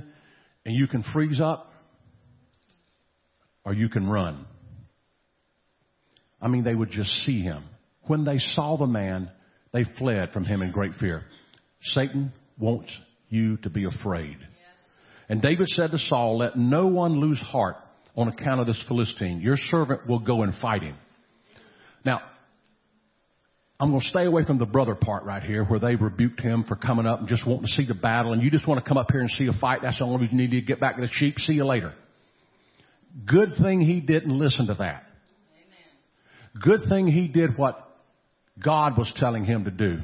and 0.69 0.77
you 0.77 0.87
can 0.87 1.03
freeze 1.15 1.41
up 1.41 1.73
or 3.65 3.73
you 3.73 3.89
can 3.89 4.07
run. 4.07 4.45
I 6.43 6.49
mean, 6.49 6.63
they 6.63 6.75
would 6.75 6.91
just 6.91 7.09
see 7.25 7.41
him. 7.41 7.65
When 8.07 8.27
they 8.27 8.37
saw 8.37 8.77
the 8.77 8.87
man, 8.87 9.31
they 9.73 9.85
fled 9.99 10.31
from 10.33 10.45
him 10.45 10.61
in 10.61 10.71
great 10.71 10.93
fear. 11.01 11.25
Satan 11.81 12.35
wants 12.59 12.95
you 13.31 13.57
to 13.63 13.71
be 13.71 13.87
afraid. 13.87 14.37
And 15.31 15.41
David 15.41 15.69
said 15.69 15.91
to 15.93 15.99
Saul, 15.99 16.37
Let 16.37 16.59
no 16.59 16.87
one 16.87 17.19
lose 17.19 17.41
heart 17.41 17.77
on 18.15 18.29
account 18.29 18.61
of 18.61 18.67
this 18.67 18.85
Philistine. 18.89 19.41
Your 19.41 19.57
servant 19.57 20.07
will 20.07 20.21
go 20.21 20.43
and 20.43 20.55
fight 20.61 20.83
him. 20.83 20.99
Now, 22.05 22.21
I'm 23.81 23.91
going 23.91 24.01
to 24.01 24.09
stay 24.09 24.25
away 24.25 24.43
from 24.45 24.59
the 24.59 24.67
brother 24.67 24.97
part 24.97 25.25
right 25.25 25.43
here 25.43 25.65
where 25.65 25.79
they 25.79 25.95
rebuked 25.95 26.41
him 26.41 26.65
for 26.65 26.75
coming 26.75 27.07
up 27.07 27.21
and 27.21 27.29
just 27.29 27.47
wanting 27.47 27.67
to 27.67 27.73
see 27.73 27.87
the 27.87 27.95
battle 27.95 28.33
and 28.33 28.43
you 28.43 28.51
just 28.51 28.67
want 28.67 28.85
to 28.85 28.89
come 28.89 28.99
up 28.99 29.11
here 29.13 29.21
and 29.21 29.31
see 29.31 29.47
a 29.47 29.59
fight. 29.61 29.81
That's 29.83 29.99
the 29.99 30.05
only 30.05 30.23
reason 30.23 30.39
you 30.39 30.49
need 30.49 30.61
to 30.61 30.67
get 30.67 30.81
back 30.81 30.97
to 30.97 31.03
the 31.03 31.09
sheep. 31.09 31.39
See 31.39 31.53
you 31.53 31.65
later. 31.65 31.95
Good 33.25 33.55
thing 33.63 33.81
he 33.81 34.01
didn't 34.01 34.37
listen 34.37 34.67
to 34.67 34.75
that. 34.75 35.05
Good 36.61 36.81
thing 36.89 37.07
he 37.07 37.29
did 37.29 37.57
what 37.57 37.89
God 38.63 38.99
was 38.99 39.13
telling 39.15 39.45
him 39.45 39.65
to 39.65 39.71
do. 39.71 39.99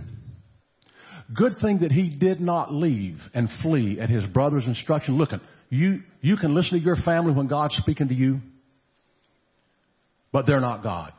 Good 1.34 1.54
thing 1.60 1.80
that 1.80 1.90
he 1.90 2.10
did 2.10 2.40
not 2.40 2.72
leave 2.72 3.18
and 3.32 3.48
flee 3.62 3.98
at 3.98 4.08
his 4.08 4.24
brother's 4.26 4.66
instruction. 4.66 5.16
Look, 5.16 5.30
you, 5.68 6.02
you 6.20 6.36
can 6.36 6.54
listen 6.54 6.78
to 6.78 6.84
your 6.84 6.96
family 6.96 7.32
when 7.32 7.48
God's 7.48 7.74
speaking 7.76 8.08
to 8.08 8.14
you, 8.14 8.40
but 10.30 10.46
they're 10.46 10.60
not 10.60 10.84
God. 10.84 11.12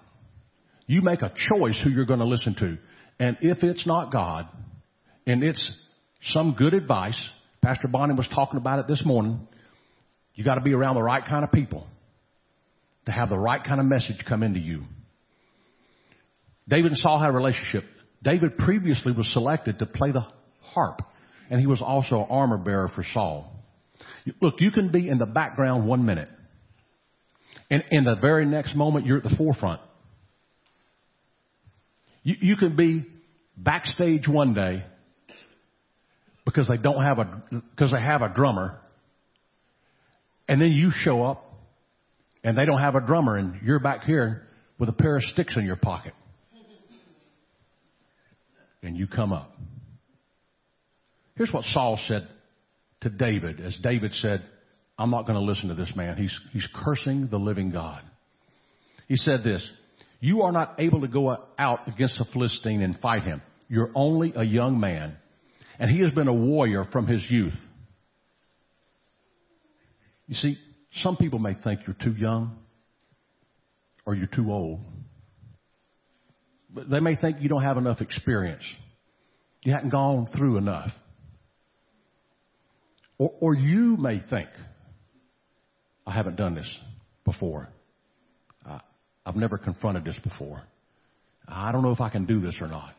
You 0.87 1.01
make 1.01 1.21
a 1.21 1.33
choice 1.53 1.79
who 1.83 1.89
you're 1.89 2.05
going 2.05 2.19
to 2.19 2.25
listen 2.25 2.55
to. 2.55 2.77
And 3.19 3.37
if 3.41 3.63
it's 3.63 3.87
not 3.87 4.11
God, 4.11 4.47
and 5.25 5.43
it's 5.43 5.71
some 6.21 6.55
good 6.57 6.73
advice, 6.73 7.19
Pastor 7.61 7.87
Bonnie 7.87 8.13
was 8.13 8.27
talking 8.33 8.57
about 8.57 8.79
it 8.79 8.87
this 8.87 9.03
morning, 9.05 9.47
you 10.35 10.43
got 10.43 10.55
to 10.55 10.61
be 10.61 10.73
around 10.73 10.95
the 10.95 11.03
right 11.03 11.23
kind 11.25 11.43
of 11.43 11.51
people 11.51 11.87
to 13.05 13.11
have 13.11 13.29
the 13.29 13.37
right 13.37 13.63
kind 13.63 13.79
of 13.79 13.85
message 13.85 14.17
come 14.27 14.43
into 14.43 14.59
you. 14.59 14.83
David 16.67 16.91
and 16.91 16.97
Saul 16.97 17.19
had 17.19 17.29
a 17.29 17.33
relationship. 17.33 17.85
David 18.23 18.57
previously 18.57 19.13
was 19.13 19.31
selected 19.31 19.79
to 19.79 19.85
play 19.85 20.11
the 20.11 20.25
harp, 20.61 21.01
and 21.49 21.59
he 21.59 21.67
was 21.67 21.81
also 21.81 22.17
an 22.17 22.27
armor 22.29 22.57
bearer 22.57 22.89
for 22.93 23.05
Saul. 23.13 23.51
Look, 24.41 24.55
you 24.59 24.71
can 24.71 24.91
be 24.91 25.07
in 25.07 25.19
the 25.19 25.25
background 25.25 25.87
one 25.87 26.05
minute, 26.05 26.29
and 27.69 27.83
in 27.91 28.03
the 28.03 28.15
very 28.15 28.45
next 28.45 28.75
moment, 28.75 29.05
you're 29.05 29.17
at 29.17 29.23
the 29.23 29.35
forefront. 29.37 29.81
You, 32.25 32.35
you 32.41 32.55
can 32.57 32.75
be 32.75 33.05
backstage 33.55 34.27
one 34.27 34.53
day 34.53 34.83
because 36.43 36.67
they 36.67 36.75
don't 36.75 37.01
have 37.03 37.19
a 37.19 37.41
because 37.71 37.91
they 37.91 38.01
have 38.01 38.23
a 38.23 38.29
drummer, 38.29 38.79
and 40.49 40.59
then 40.59 40.71
you 40.71 40.89
show 40.91 41.23
up 41.23 41.43
and 42.43 42.57
they 42.57 42.65
don't 42.65 42.81
have 42.81 42.95
a 42.95 43.01
drummer, 43.01 43.37
and 43.37 43.61
you're 43.63 43.79
back 43.79 44.03
here 44.03 44.47
with 44.79 44.89
a 44.89 44.93
pair 44.93 45.15
of 45.15 45.23
sticks 45.23 45.55
in 45.55 45.65
your 45.65 45.75
pocket, 45.75 46.13
and 48.81 48.97
you 48.97 49.07
come 49.07 49.31
up. 49.31 49.51
Here's 51.35 51.53
what 51.53 51.63
Saul 51.65 51.99
said 52.07 52.27
to 53.01 53.09
David, 53.09 53.59
as 53.59 53.77
David 53.83 54.13
said, 54.13 54.49
"I'm 54.97 55.11
not 55.11 55.27
going 55.27 55.37
to 55.37 55.45
listen 55.45 55.69
to 55.69 55.75
this 55.75 55.93
man. 55.95 56.17
He's 56.17 56.39
he's 56.51 56.67
cursing 56.73 57.27
the 57.27 57.37
living 57.37 57.69
God." 57.69 58.01
He 59.07 59.15
said 59.15 59.43
this. 59.43 59.65
You 60.19 60.43
are 60.43 60.51
not 60.51 60.75
able 60.79 61.01
to 61.01 61.07
go 61.07 61.37
out 61.57 61.87
against 61.87 62.19
a 62.19 62.25
Philistine 62.25 62.81
and 62.81 62.99
fight 62.99 63.23
him. 63.23 63.41
You're 63.67 63.91
only 63.95 64.33
a 64.35 64.43
young 64.43 64.79
man, 64.79 65.17
and 65.79 65.89
he 65.89 66.01
has 66.01 66.11
been 66.11 66.27
a 66.27 66.33
warrior 66.33 66.85
from 66.91 67.07
his 67.07 67.23
youth. 67.29 67.57
You 70.27 70.35
see, 70.35 70.57
some 71.01 71.17
people 71.17 71.39
may 71.39 71.53
think 71.53 71.81
you're 71.85 71.95
too 72.01 72.15
young 72.17 72.57
or 74.05 74.15
you're 74.15 74.27
too 74.27 74.51
old. 74.51 74.81
But 76.69 76.89
they 76.89 76.99
may 76.99 77.15
think 77.15 77.37
you 77.41 77.49
don't 77.49 77.63
have 77.63 77.77
enough 77.77 78.01
experience. 78.01 78.63
You 79.63 79.73
haven't 79.73 79.89
gone 79.89 80.27
through 80.35 80.57
enough. 80.57 80.91
Or, 83.17 83.31
or 83.39 83.55
you 83.55 83.97
may 83.97 84.19
think, 84.19 84.49
I 86.05 86.11
haven't 86.11 86.35
done 86.35 86.55
this 86.55 86.77
before. 87.23 87.69
I've 89.25 89.35
never 89.35 89.57
confronted 89.57 90.05
this 90.05 90.17
before. 90.23 90.61
I 91.47 91.71
don't 91.71 91.81
know 91.81 91.91
if 91.91 92.01
I 92.01 92.09
can 92.09 92.25
do 92.25 92.39
this 92.39 92.55
or 92.61 92.67
not. 92.67 92.93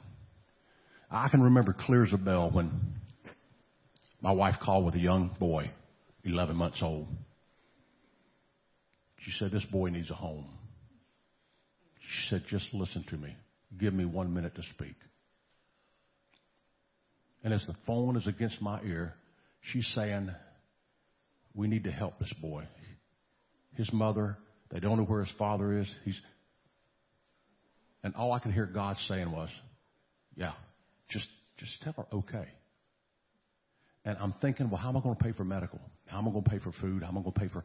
I 1.11 1.29
can 1.29 1.41
remember 1.41 1.75
clear 1.79 2.05
as 2.05 2.13
a 2.13 2.19
bell 2.19 2.51
when 2.51 2.71
my 4.21 4.33
wife 4.33 4.55
called 4.63 4.85
with 4.85 4.95
a 4.95 5.01
young 5.01 5.37
boy, 5.39 5.71
11 6.25 6.57
months 6.57 6.79
old. 6.83 7.07
She 9.21 9.33
said, 9.39 9.53
This 9.53 9.65
boy 9.65 9.89
needs 9.91 10.11
a 10.11 10.15
home. 10.15 10.47
She 12.01 12.29
said, 12.31 12.45
Just 12.49 12.67
listen 12.73 13.05
to 13.11 13.17
me. 13.17 13.37
Give 13.79 13.95
me 13.95 14.05
one 14.05 14.35
minute 14.35 14.55
to 14.57 14.63
speak. 14.75 14.97
And 17.45 17.55
as 17.55 17.65
the 17.67 17.75
phone 17.87 18.17
is 18.17 18.27
against 18.27 18.61
my 18.61 18.81
ear, 18.83 19.15
she's 19.61 19.89
saying, 19.95 20.31
We 21.55 21.69
need 21.69 21.85
to 21.85 21.93
help 21.93 22.19
this 22.19 22.33
boy. 22.41 22.65
His 23.75 23.93
mother 23.93 24.39
they 24.71 24.81
don't 24.81 24.99
know 24.99 25.05
where 25.05 25.21
his 25.21 25.33
father 25.39 25.79
is. 25.79 25.89
He's, 26.05 26.21
and 28.03 28.15
all 28.15 28.33
I 28.33 28.39
could 28.39 28.53
hear 28.53 28.67
God 28.67 28.97
saying 29.09 29.31
was, 29.31 29.49
yeah, 30.37 30.53
just, 31.09 31.29
just 31.59 31.73
tell 31.83 31.95
her 31.95 32.07
okay. 32.19 32.49
And 34.05 34.17
I'm 34.21 34.35
thinking, 34.41 34.71
well, 34.71 34.81
how 34.81 34.91
am 34.91 34.97
I 34.97 35.01
going 35.01 35.17
to 35.17 35.25
pay 35.25 35.33
for 35.33 35.45
medical? 35.45 35.81
How 36.07 36.19
am 36.19 36.29
I 36.29 36.31
going 36.31 36.45
to 36.45 36.51
pay 36.51 36.59
for 36.59 36.73
food? 36.81 37.03
How 37.03 37.09
am 37.09 37.19
I 37.19 37.23
going 37.23 37.33
to 37.33 37.41
pay 37.41 37.49
for 37.49 37.65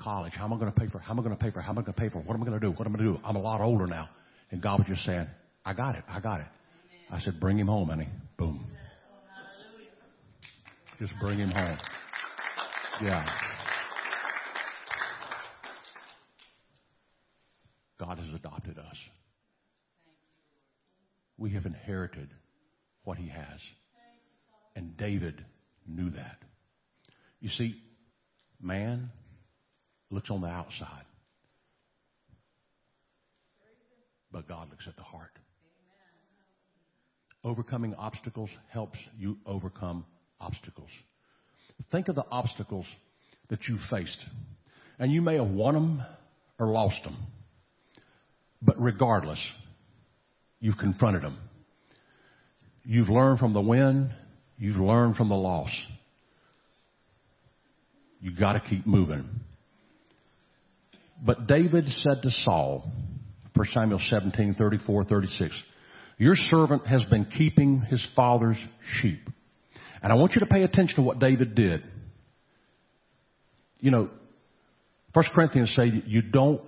college? 0.00 0.32
How 0.34 0.44
am 0.44 0.52
I 0.52 0.58
going 0.58 0.72
to 0.72 0.80
pay 0.80 0.88
for, 0.88 0.98
how 0.98 1.12
am 1.12 1.20
I 1.20 1.22
going 1.22 1.36
to 1.36 1.42
pay 1.42 1.50
for, 1.50 1.60
how 1.60 1.70
am 1.70 1.78
I 1.78 1.82
going 1.82 1.94
to 1.94 2.00
pay 2.00 2.08
for, 2.08 2.18
what 2.18 2.34
am 2.34 2.42
I 2.42 2.46
going 2.46 2.60
to 2.60 2.66
do? 2.66 2.72
What 2.72 2.86
am 2.86 2.94
I 2.94 2.98
going 2.98 3.12
to 3.12 3.18
do? 3.18 3.24
I'm 3.24 3.36
a 3.36 3.40
lot 3.40 3.60
older 3.60 3.86
now. 3.86 4.08
And 4.50 4.60
God 4.60 4.80
was 4.80 4.88
just 4.88 5.04
saying, 5.04 5.28
I 5.64 5.74
got 5.74 5.94
it. 5.94 6.04
I 6.08 6.20
got 6.20 6.40
it. 6.40 6.46
I 7.10 7.20
said, 7.20 7.38
bring 7.38 7.58
him 7.58 7.66
home, 7.66 7.88
honey. 7.88 8.08
Boom. 8.36 8.66
Just 10.98 11.12
bring 11.20 11.38
him 11.38 11.50
home. 11.50 11.78
Yeah. 13.02 13.24
God 18.00 18.18
has 18.18 18.34
adopted 18.34 18.78
us. 18.78 18.96
We 21.36 21.50
have 21.50 21.66
inherited 21.66 22.30
what 23.04 23.18
he 23.18 23.28
has. 23.28 23.60
And 24.74 24.96
David 24.96 25.44
knew 25.86 26.08
that. 26.10 26.38
You 27.40 27.50
see, 27.50 27.74
man 28.60 29.10
looks 30.10 30.30
on 30.30 30.40
the 30.40 30.48
outside, 30.48 31.04
but 34.32 34.48
God 34.48 34.70
looks 34.70 34.86
at 34.88 34.96
the 34.96 35.02
heart. 35.02 35.32
Overcoming 37.44 37.94
obstacles 37.94 38.50
helps 38.70 38.98
you 39.18 39.36
overcome 39.44 40.06
obstacles. 40.40 40.90
Think 41.92 42.08
of 42.08 42.14
the 42.14 42.26
obstacles 42.30 42.86
that 43.50 43.66
you 43.68 43.76
faced. 43.90 44.24
And 44.98 45.12
you 45.12 45.20
may 45.20 45.36
have 45.36 45.48
won 45.48 45.74
them 45.74 46.02
or 46.58 46.66
lost 46.66 47.02
them. 47.04 47.16
But 48.62 48.80
regardless, 48.80 49.40
you've 50.60 50.78
confronted 50.78 51.22
them. 51.22 51.38
You've 52.84 53.08
learned 53.08 53.38
from 53.38 53.52
the 53.52 53.60
win. 53.60 54.12
You've 54.58 54.76
learned 54.76 55.16
from 55.16 55.28
the 55.28 55.36
loss. 55.36 55.70
You 58.20 58.32
got 58.36 58.52
to 58.52 58.60
keep 58.60 58.86
moving. 58.86 59.28
But 61.24 61.46
David 61.46 61.84
said 61.86 62.22
to 62.22 62.30
Saul, 62.30 62.90
1 63.54 63.66
Samuel 63.74 64.00
17, 64.08 64.54
34, 64.54 65.04
36, 65.04 65.62
Your 66.18 66.34
servant 66.34 66.86
has 66.86 67.04
been 67.04 67.26
keeping 67.26 67.80
his 67.80 68.06
father's 68.14 68.58
sheep. 69.00 69.20
And 70.02 70.12
I 70.12 70.16
want 70.16 70.32
you 70.34 70.40
to 70.40 70.46
pay 70.46 70.62
attention 70.62 70.96
to 70.96 71.02
what 71.02 71.18
David 71.18 71.54
did. 71.54 71.82
You 73.80 73.90
know, 73.90 74.10
1 75.12 75.24
Corinthians 75.34 75.74
say 75.74 75.90
you 76.06 76.22
don't 76.22 76.62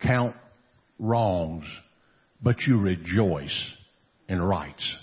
count 0.00 0.34
wrongs, 1.00 1.64
but 2.40 2.60
you 2.66 2.78
rejoice 2.78 3.58
in 4.28 4.40
rights. 4.40 4.94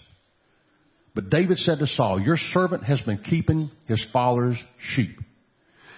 But 1.13 1.29
David 1.29 1.57
said 1.57 1.79
to 1.79 1.87
Saul, 1.87 2.21
Your 2.21 2.37
servant 2.37 2.83
has 2.83 3.01
been 3.01 3.17
keeping 3.17 3.71
his 3.87 4.03
father's 4.13 4.57
sheep. 4.95 5.19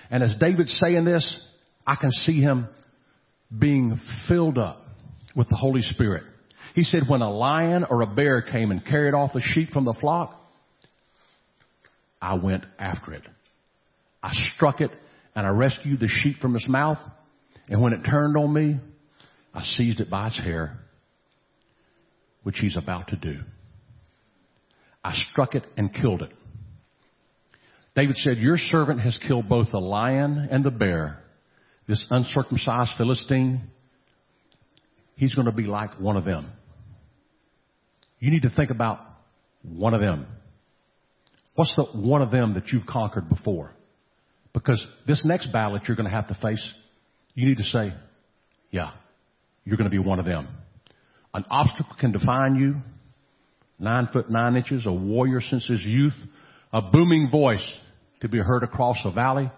And 0.10 0.24
as 0.24 0.36
David's 0.40 0.74
saying 0.80 1.06
this, 1.06 1.38
I 1.86 1.96
can 1.96 2.12
see 2.12 2.40
him 2.40 2.68
being 3.56 4.00
filled 4.28 4.58
up 4.58 4.82
with 5.36 5.50
the 5.50 5.58
Holy 5.58 5.82
Spirit. 5.82 6.24
He 6.74 6.84
said, 6.84 7.04
When 7.08 7.22
a 7.22 7.30
lion 7.30 7.86
or 7.90 8.02
a 8.02 8.08
bear 8.08 8.42
came 8.42 8.72
and 8.72 8.84
carried 8.84 9.14
off 9.14 9.36
a 9.36 9.42
sheep 9.42 9.72
from 9.72 9.86
the 9.86 9.96
flock, 10.00 10.40
I 12.22 12.36
went 12.36 12.66
after 12.78 13.14
it. 13.14 13.24
I 14.24 14.32
struck 14.56 14.82
it 14.82 14.92
and 15.36 15.46
I 15.46 15.50
rescued 15.50 16.00
the 16.00 16.08
sheep 16.08 16.40
from 16.40 16.56
its 16.56 16.68
mouth. 16.68 16.98
And 17.68 17.82
when 17.82 17.94
it 17.94 18.04
turned 18.04 18.36
on 18.38 18.54
me, 18.54 18.80
I 19.60 19.64
seized 19.76 20.00
it 20.00 20.10
by 20.10 20.28
its 20.28 20.38
hair, 20.38 20.80
which 22.44 22.60
he's 22.60 22.78
about 22.78 23.10
to 23.10 23.18
do. 23.18 23.42
I 25.04 25.14
struck 25.32 25.54
it 25.54 25.66
and 25.76 25.94
killed 25.94 26.22
it. 26.22 26.32
David 27.94 28.16
said, 28.16 28.38
Your 28.38 28.56
servant 28.56 29.02
has 29.02 29.20
killed 29.28 29.50
both 29.50 29.68
the 29.72 29.80
lion 29.80 30.48
and 30.50 30.64
the 30.64 30.72
bear. 30.72 31.22
This 31.90 32.06
uncircumcised 32.10 32.92
Philistine, 32.98 33.64
he's 35.16 35.36
going 35.36 35.48
to 35.48 35.52
be 35.52 35.64
like 35.64 36.00
one 36.00 36.16
of 36.16 36.24
them. 36.24 36.50
You 38.20 38.32
need 38.32 38.44
to 38.44 38.50
think 38.56 38.70
about 38.72 39.00
one 39.62 39.94
of 39.94 40.00
them. 40.00 40.26
What's 41.56 41.76
the 41.76 41.84
one 41.84 42.22
of 42.22 42.32
them 42.32 42.54
that 42.54 42.70
you've 42.70 42.86
conquered 42.86 43.28
before? 43.28 43.74
Because 44.54 44.82
this 45.06 45.26
next 45.26 45.52
battle 45.52 45.74
that 45.74 45.86
you're 45.90 45.98
going 45.98 46.10
to 46.10 46.16
have 46.16 46.28
to 46.30 46.38
face, 46.42 46.74
you 47.34 47.46
need 47.50 47.58
to 47.58 47.64
say, 47.66 47.94
yeah, 48.72 48.92
you're 49.70 49.78
going 49.78 49.90
to 49.90 49.96
be 49.96 50.00
one 50.00 50.20
of 50.20 50.26
them. 50.26 50.48
An 51.34 51.46
obstacle 51.52 51.96
can 52.00 52.12
define 52.12 52.56
you. 52.56 52.76
Nine 53.78 54.10
foot 54.12 54.30
nine 54.30 54.56
inches, 54.56 54.86
a 54.86 54.92
warrior 54.92 55.42
since 55.42 55.68
his 55.68 55.82
youth, 55.86 56.16
a 56.74 56.82
booming 56.82 57.30
voice 57.32 57.66
to 58.22 58.28
be 58.28 58.40
heard 58.40 58.64
across 58.64 58.98
the 59.04 59.12
valley. 59.12 59.50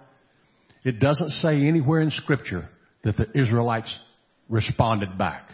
It 0.84 1.00
doesn't 1.00 1.30
say 1.30 1.66
anywhere 1.66 2.02
in 2.02 2.12
scripture 2.12 2.70
that 3.04 3.16
the 3.16 3.40
Israelites 3.40 3.96
responded 4.50 5.18
back. 5.18 5.50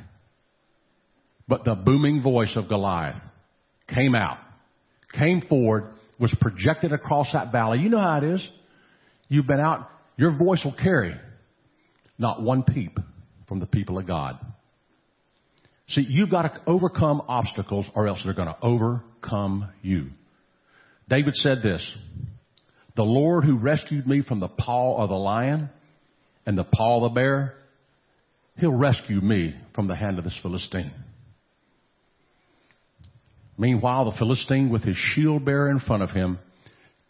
But 1.48 1.63
the 1.63 1.76
booming 1.76 2.22
voice 2.22 2.54
of 2.56 2.67
Goliath 2.67 3.22
came 3.88 4.15
out, 4.15 4.39
came 5.13 5.41
forward, 5.48 5.93
was 6.20 6.36
projected 6.41 6.91
across 6.91 7.32
that 7.34 7.52
valley. 7.52 7.80
You 7.80 7.89
know 7.89 8.00
how 8.00 8.17
it 8.17 8.24
is. 8.24 8.46
You've 9.30 9.48
been 9.48 9.60
out, 9.60 9.88
your 10.17 10.36
voice 10.36 10.65
will 10.65 10.76
carry 10.76 11.15
not 12.17 12.41
one 12.41 12.63
peep 12.63 12.98
from 13.47 13.60
the 13.60 13.65
people 13.65 13.97
of 13.97 14.07
God. 14.07 14.38
See, 15.89 16.05
you've 16.07 16.29
got 16.29 16.41
to 16.43 16.62
overcome 16.67 17.21
obstacles 17.27 17.86
or 17.95 18.07
else 18.07 18.19
they're 18.23 18.33
going 18.33 18.49
to 18.49 18.57
overcome 18.62 19.69
you. 19.81 20.07
David 21.10 21.36
said 21.36 21.62
this, 21.62 21.95
the 22.95 23.03
Lord 23.03 23.45
who 23.45 23.57
rescued 23.57 24.05
me 24.05 24.21
from 24.21 24.39
the 24.39 24.49
paw 24.49 25.01
of 25.01 25.10
the 25.10 25.15
lion 25.15 25.69
and 26.45 26.57
the 26.57 26.65
paw 26.65 26.97
of 26.97 27.03
the 27.03 27.15
bear, 27.15 27.55
he'll 28.57 28.73
rescue 28.73 29.21
me 29.21 29.55
from 29.73 29.88
the 29.88 29.95
hand 29.95 30.17
of 30.17 30.25
this 30.25 30.38
Philistine. 30.41 30.91
Meanwhile, 33.57 34.05
the 34.05 34.17
Philistine 34.17 34.69
with 34.69 34.83
his 34.83 34.97
shield 34.97 35.45
bearer 35.45 35.69
in 35.69 35.79
front 35.79 36.03
of 36.03 36.10
him 36.12 36.39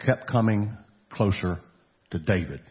kept 0.05 0.27
coming 0.27 0.77
closer 1.11 1.59
to 2.11 2.19
David. 2.19 2.61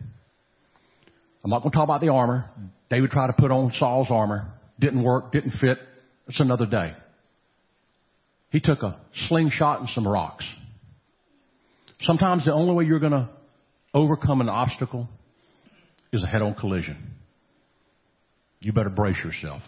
I'm 1.46 1.50
not 1.50 1.62
going 1.62 1.70
to 1.70 1.76
talk 1.76 1.84
about 1.84 2.00
the 2.00 2.08
armor. 2.08 2.50
David 2.90 3.10
tried 3.10 3.28
to 3.28 3.32
put 3.32 3.52
on 3.52 3.70
Saul's 3.74 4.08
armor. 4.10 4.52
Didn't 4.80 5.04
work, 5.04 5.30
didn't 5.30 5.52
fit. 5.60 5.78
It's 6.26 6.40
another 6.40 6.66
day. 6.66 6.92
He 8.50 8.58
took 8.58 8.82
a 8.82 8.98
slingshot 9.28 9.78
and 9.78 9.88
some 9.90 10.08
rocks. 10.08 10.44
Sometimes 12.00 12.46
the 12.46 12.52
only 12.52 12.74
way 12.74 12.84
you're 12.84 12.98
going 12.98 13.12
to 13.12 13.28
overcome 13.94 14.40
an 14.40 14.48
obstacle 14.48 15.08
is 16.12 16.24
a 16.24 16.26
head-on 16.26 16.56
collision. 16.56 17.14
You 18.58 18.72
better 18.72 18.90
brace 18.90 19.18
yourself. 19.22 19.62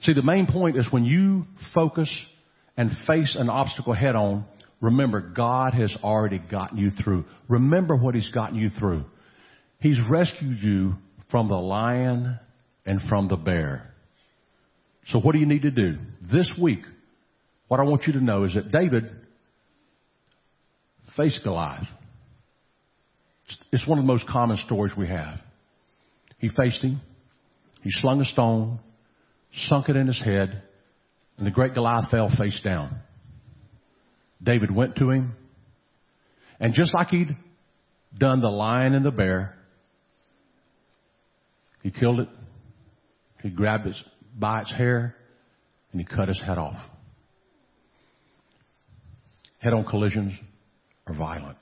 See, 0.00 0.14
the 0.14 0.22
main 0.22 0.46
point 0.46 0.78
is 0.78 0.86
when 0.90 1.04
you 1.04 1.44
focus 1.74 2.10
and 2.78 2.90
face 3.06 3.36
an 3.38 3.50
obstacle 3.50 3.92
head 3.92 4.16
on, 4.16 4.46
remember 4.80 5.20
God 5.20 5.74
has 5.74 5.94
already 6.02 6.38
gotten 6.38 6.78
you 6.78 6.88
through. 7.04 7.26
Remember 7.46 7.94
what 7.94 8.14
He's 8.14 8.30
gotten 8.30 8.56
you 8.56 8.70
through. 8.70 9.04
He's 9.80 9.98
rescued 10.08 10.58
you 10.62 10.94
from 11.30 11.48
the 11.48 11.56
lion 11.56 12.38
and 12.84 13.00
from 13.08 13.28
the 13.28 13.36
bear. 13.36 13.92
So 15.06 15.18
what 15.18 15.32
do 15.32 15.38
you 15.38 15.46
need 15.46 15.62
to 15.62 15.70
do? 15.70 15.96
This 16.30 16.50
week, 16.60 16.80
what 17.68 17.80
I 17.80 17.84
want 17.84 18.04
you 18.06 18.12
to 18.14 18.20
know 18.20 18.44
is 18.44 18.54
that 18.54 18.70
David 18.70 19.10
faced 21.16 21.40
Goliath. 21.42 21.88
It's 23.72 23.86
one 23.86 23.98
of 23.98 24.04
the 24.04 24.12
most 24.12 24.28
common 24.28 24.58
stories 24.58 24.92
we 24.96 25.08
have. 25.08 25.40
He 26.38 26.48
faced 26.48 26.82
him. 26.82 27.00
He 27.82 27.90
slung 27.90 28.20
a 28.20 28.24
stone, 28.24 28.80
sunk 29.68 29.88
it 29.88 29.96
in 29.96 30.06
his 30.06 30.20
head, 30.22 30.62
and 31.38 31.46
the 31.46 31.50
great 31.50 31.74
Goliath 31.74 32.10
fell 32.10 32.30
face 32.36 32.60
down. 32.62 32.96
David 34.42 34.74
went 34.74 34.96
to 34.96 35.10
him, 35.10 35.34
and 36.60 36.74
just 36.74 36.94
like 36.94 37.08
he'd 37.08 37.36
done 38.16 38.40
the 38.40 38.48
lion 38.48 38.94
and 38.94 39.04
the 39.04 39.10
bear, 39.10 39.54
he 41.82 41.90
killed 41.90 42.20
it. 42.20 42.28
He 43.42 43.50
grabbed 43.50 43.86
it 43.86 43.96
by 44.38 44.62
its 44.62 44.72
hair, 44.72 45.16
and 45.92 46.00
he 46.00 46.06
cut 46.06 46.28
his 46.28 46.40
head 46.40 46.58
off. 46.58 46.80
Head-on 49.58 49.84
collisions 49.84 50.32
are 51.06 51.14
violent. 51.14 51.58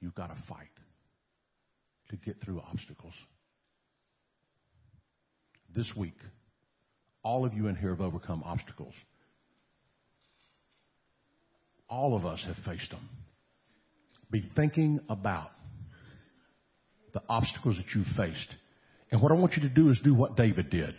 You've 0.00 0.14
got 0.14 0.28
to 0.28 0.42
fight 0.48 0.68
to 2.10 2.16
get 2.16 2.40
through 2.40 2.60
obstacles. 2.60 3.14
This 5.74 5.90
week, 5.96 6.16
all 7.22 7.44
of 7.44 7.52
you 7.52 7.66
in 7.66 7.76
here 7.76 7.90
have 7.90 8.00
overcome 8.00 8.42
obstacles. 8.44 8.94
All 11.88 12.16
of 12.16 12.24
us 12.24 12.42
have 12.46 12.56
faced 12.64 12.90
them. 12.90 13.08
Be 14.30 14.50
thinking 14.54 15.00
about 15.08 15.50
the 17.14 17.22
obstacles 17.28 17.76
that 17.76 17.86
you've 17.94 18.06
faced. 18.16 18.54
And 19.10 19.22
what 19.22 19.32
I 19.32 19.34
want 19.36 19.54
you 19.54 19.62
to 19.62 19.74
do 19.74 19.88
is 19.88 19.98
do 20.04 20.14
what 20.14 20.36
David 20.36 20.70
did 20.70 20.94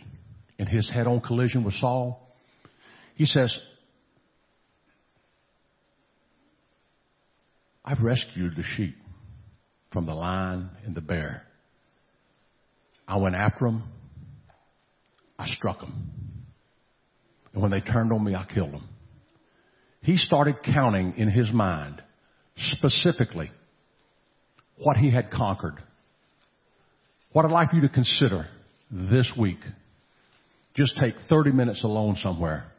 in 0.58 0.66
his 0.66 0.90
head 0.90 1.06
on 1.06 1.20
collision 1.20 1.64
with 1.64 1.74
Saul. 1.74 2.34
He 3.14 3.26
says, 3.26 3.56
I've 7.84 8.00
rescued 8.00 8.56
the 8.56 8.64
sheep 8.76 8.96
from 9.92 10.06
the 10.06 10.14
lion 10.14 10.70
and 10.84 10.94
the 10.94 11.00
bear. 11.00 11.42
I 13.06 13.16
went 13.16 13.34
after 13.34 13.64
them. 13.64 13.84
I 15.38 15.46
struck 15.46 15.80
them. 15.80 16.10
And 17.52 17.62
when 17.62 17.70
they 17.70 17.80
turned 17.80 18.12
on 18.12 18.24
me, 18.24 18.34
I 18.34 18.44
killed 18.52 18.72
them. 18.72 18.88
He 20.02 20.16
started 20.16 20.56
counting 20.64 21.14
in 21.16 21.30
his 21.30 21.50
mind 21.52 22.02
specifically 22.72 23.50
what 24.76 24.96
he 24.96 25.10
had 25.10 25.30
conquered. 25.30 25.76
What 27.32 27.44
I'd 27.44 27.50
like 27.50 27.72
you 27.72 27.82
to 27.82 27.88
consider 27.88 28.48
this 28.90 29.32
week. 29.38 29.58
Just 30.74 30.96
take 30.96 31.14
30 31.28 31.52
minutes 31.52 31.84
alone 31.84 32.16
somewhere 32.20 32.70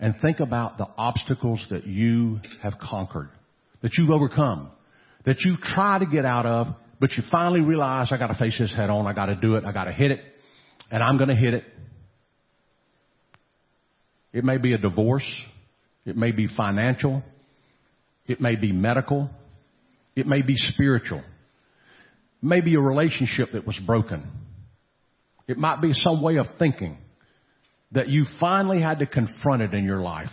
and 0.00 0.14
think 0.22 0.40
about 0.40 0.78
the 0.78 0.86
obstacles 0.96 1.64
that 1.70 1.86
you 1.86 2.40
have 2.62 2.74
conquered, 2.80 3.30
that 3.82 3.92
you've 3.98 4.10
overcome, 4.10 4.70
that 5.24 5.36
you've 5.44 5.60
tried 5.60 6.00
to 6.00 6.06
get 6.06 6.24
out 6.24 6.46
of, 6.46 6.68
but 7.00 7.12
you 7.12 7.22
finally 7.30 7.60
realize 7.60 8.08
I 8.12 8.16
got 8.16 8.28
to 8.28 8.38
face 8.38 8.56
this 8.58 8.74
head 8.74 8.90
on. 8.90 9.06
I 9.06 9.12
got 9.12 9.26
to 9.26 9.36
do 9.36 9.56
it. 9.56 9.64
I 9.64 9.72
got 9.72 9.84
to 9.84 9.92
hit 9.92 10.10
it, 10.10 10.20
and 10.90 11.02
I'm 11.02 11.18
to 11.18 11.34
hit 11.34 11.54
it. 11.54 11.64
It 14.32 14.44
may 14.44 14.58
be 14.58 14.72
a 14.72 14.78
divorce. 14.78 15.28
It 16.04 16.16
may 16.16 16.32
be 16.32 16.46
financial. 16.56 17.22
It 18.28 18.40
may 18.40 18.56
be 18.56 18.70
medical. 18.70 19.30
It 20.14 20.26
may 20.26 20.42
be 20.42 20.54
spiritual. 20.54 21.22
Maybe 22.42 22.74
a 22.76 22.80
relationship 22.80 23.52
that 23.54 23.66
was 23.66 23.80
broken. 23.84 24.30
It 25.48 25.56
might 25.56 25.80
be 25.80 25.94
some 25.94 26.22
way 26.22 26.36
of 26.36 26.46
thinking 26.58 26.98
that 27.92 28.08
you 28.08 28.26
finally 28.38 28.82
had 28.82 28.98
to 28.98 29.06
confront 29.06 29.62
it 29.62 29.72
in 29.72 29.84
your 29.84 30.00
life 30.00 30.28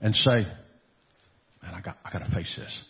and 0.00 0.14
say, 0.14 0.46
man, 1.62 1.74
I 1.74 1.80
got, 1.80 1.96
I 2.04 2.12
got 2.12 2.18
to 2.18 2.34
face 2.34 2.54
this. 2.56 2.80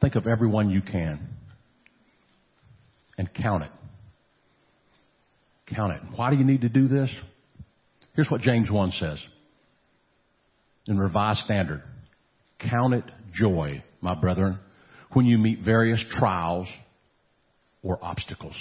Think 0.00 0.16
of 0.16 0.26
everyone 0.26 0.68
you 0.68 0.82
can 0.82 1.28
and 3.16 3.32
count 3.32 3.62
it. 3.62 3.70
Count 5.72 5.92
it. 5.92 6.02
Why 6.16 6.30
do 6.30 6.36
you 6.36 6.44
need 6.44 6.62
to 6.62 6.68
do 6.68 6.88
this? 6.88 7.08
Here's 8.14 8.28
what 8.28 8.40
James 8.40 8.68
1 8.68 8.92
says 8.98 9.24
in 10.92 10.98
Revised 10.98 11.40
Standard. 11.40 11.82
Count 12.70 12.94
it 12.94 13.04
joy, 13.34 13.82
my 14.00 14.14
brethren, 14.14 14.60
when 15.12 15.26
you 15.26 15.38
meet 15.38 15.60
various 15.64 16.04
trials 16.18 16.68
or 17.82 17.98
obstacles. 18.02 18.54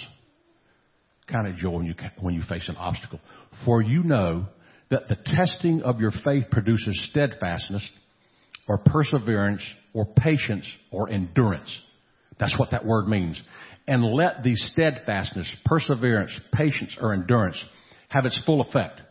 Count 1.28 1.48
it 1.48 1.58
joy 1.58 1.70
when 1.72 1.86
you, 1.86 1.94
when 2.20 2.34
you 2.34 2.42
face 2.50 2.68
an 2.68 2.78
obstacle. 2.78 3.20
For 3.66 3.82
you 3.82 4.04
know 4.04 4.48
that 4.90 5.08
the 5.08 5.18
testing 5.24 5.84
of 5.84 6.00
your 6.00 6.12
faith 6.24 6.46
produces 6.52 7.08
steadfastness 7.12 7.88
or 8.68 8.80
perseverance 8.80 9.62
or 9.94 10.06
patience 10.06 10.66
or 10.92 11.10
endurance. 11.10 11.80
That's 12.40 12.58
what 12.58 12.72
that 12.72 12.86
word 12.86 13.08
means. 13.08 13.40
And 13.88 14.04
let 14.04 14.44
the 14.44 14.56
steadfastness, 14.56 15.54
perseverance, 15.66 16.32
patience, 16.54 16.98
or 17.00 17.14
endurance 17.14 17.62
have 18.10 18.26
its 18.26 18.40
full 18.46 18.62
effect. 18.62 19.02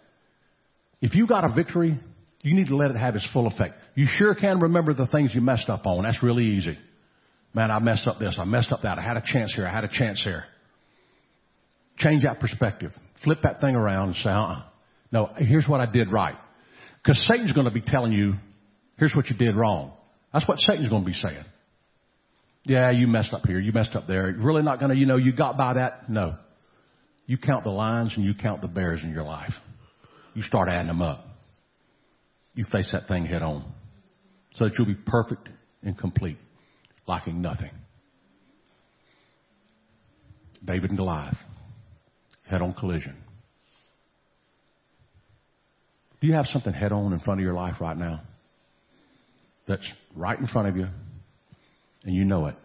If 1.01 1.15
you 1.15 1.27
got 1.27 1.49
a 1.49 1.55
victory, 1.55 1.99
you 2.43 2.55
need 2.55 2.69
to 2.69 2.77
let 2.77 2.91
it 2.91 2.97
have 2.97 3.17
its 3.17 3.29
full 3.33 3.47
effect. 3.47 3.75
You 3.95 4.07
sure 4.09 4.35
can 4.35 4.61
remember 4.61 4.95
the 4.95 5.07
things 5.07 5.33
you 5.35 5.41
messed 5.41 5.69
up 5.69 5.87
on. 5.87 6.05
That's 6.05 6.23
really 6.23 6.45
easy. 6.45 6.79
Man, 7.53 7.71
I 7.71 7.79
messed 7.81 8.07
up 8.07 8.19
this. 8.19 8.37
I 8.39 8.45
messed 8.45 8.73
up 8.73 8.83
that. 8.83 8.99
I 8.99 9.03
had 9.03 9.17
a 9.17 9.23
chance 9.25 9.53
here. 9.55 9.67
I 9.67 9.73
had 9.73 9.85
a 9.85 9.91
chance 9.93 10.23
here. 10.23 10.45
Change 11.99 12.23
that 12.23 12.41
perspective. 12.41 12.93
Flip 13.25 13.39
that 13.43 13.61
thing 13.61 13.75
around 13.75 14.09
and 14.09 14.17
say, 14.17 14.31
uh-uh. 14.31 14.63
No, 15.13 15.31
here's 15.37 15.67
what 15.69 15.81
I 15.81 15.87
did 15.87 16.11
right. 16.11 16.37
Because 17.03 17.23
Satan's 17.27 17.53
going 17.53 17.67
to 17.67 17.73
be 17.73 17.83
telling 17.85 18.13
you, 18.13 18.35
here's 18.97 19.15
what 19.15 19.29
you 19.29 19.37
did 19.37 19.57
wrong. 19.57 19.95
That's 20.33 20.47
what 20.47 20.59
Satan's 20.61 20.89
going 20.89 21.03
to 21.03 21.07
be 21.07 21.15
saying. 21.15 21.45
Yeah, 22.65 22.91
you 22.91 23.07
messed 23.07 23.33
up 23.35 23.47
here. 23.47 23.59
You 23.59 23.73
messed 23.73 23.97
up 23.97 24.07
there. 24.07 24.31
You're 24.31 24.47
really 24.47 24.63
not 24.63 24.79
going 24.79 24.91
to, 24.91 24.97
you 24.97 25.07
know, 25.07 25.17
you 25.17 25.33
got 25.33 25.59
by 25.59 25.75
that. 25.75 26.09
No. 26.09 26.37
You 27.27 27.39
count 27.39 27.65
the 27.65 27.71
lions 27.71 28.13
and 28.17 28.25
you 28.25 28.35
count 28.35 28.61
the 28.61 28.69
bears 28.69 29.03
in 29.03 29.11
your 29.11 29.25
life. 29.25 29.53
You 30.35 30.43
start 30.43 30.69
adding 30.69 30.87
them 30.87 31.03
up. 31.03 31.27
You 32.55 32.65
face 32.71 32.91
that 32.93 33.09
thing 33.09 33.27
head 33.27 33.43
on 33.43 33.65
so 34.55 34.65
that 34.65 34.75
you'll 34.77 34.87
be 34.87 34.95
perfect 35.07 35.49
and 35.83 35.97
complete, 35.97 36.39
lacking 37.07 37.41
nothing. 37.41 37.71
David 40.65 40.91
and 40.91 40.99
Goliath, 40.99 41.39
head 42.47 42.61
on 42.61 42.75
collision. 42.75 43.17
Do 46.21 46.27
you 46.27 46.35
have 46.35 46.47
something 46.47 46.73
head 46.73 46.93
on 46.93 47.13
in 47.13 47.21
front 47.21 47.41
of 47.41 47.45
your 47.45 47.55
life 47.55 47.77
right 47.81 47.97
now? 47.97 48.21
That's 49.67 49.87
right 50.15 50.39
in 50.39 50.47
front 50.49 50.69
of 50.69 50.77
you 50.77 50.87
and 52.05 52.15
you 52.15 52.25
know 52.25 52.47
it. 52.47 52.57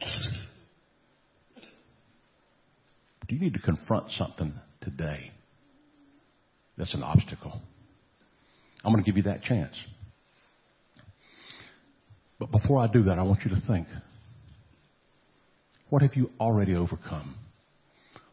Do 3.28 3.36
you 3.36 3.42
need 3.42 3.54
to 3.54 3.60
confront 3.60 4.12
something 4.12 4.54
today 4.82 5.32
that's 6.78 6.94
an 6.94 7.04
obstacle? 7.04 7.62
I'm 8.86 8.94
going 8.94 9.04
to 9.04 9.10
give 9.10 9.18
you 9.18 9.24
that 9.24 9.42
chance. 9.42 9.76
But 12.40 12.52
before 12.52 12.80
I 12.80 12.88
do 12.88 13.04
that, 13.04 13.18
I 13.18 13.24
want 13.24 13.40
you 13.44 13.50
to 13.50 13.62
think. 13.68 13.88
What 15.90 16.04
have 16.04 16.16
you 16.16 16.30
already 16.40 16.76
overcome? 16.76 17.36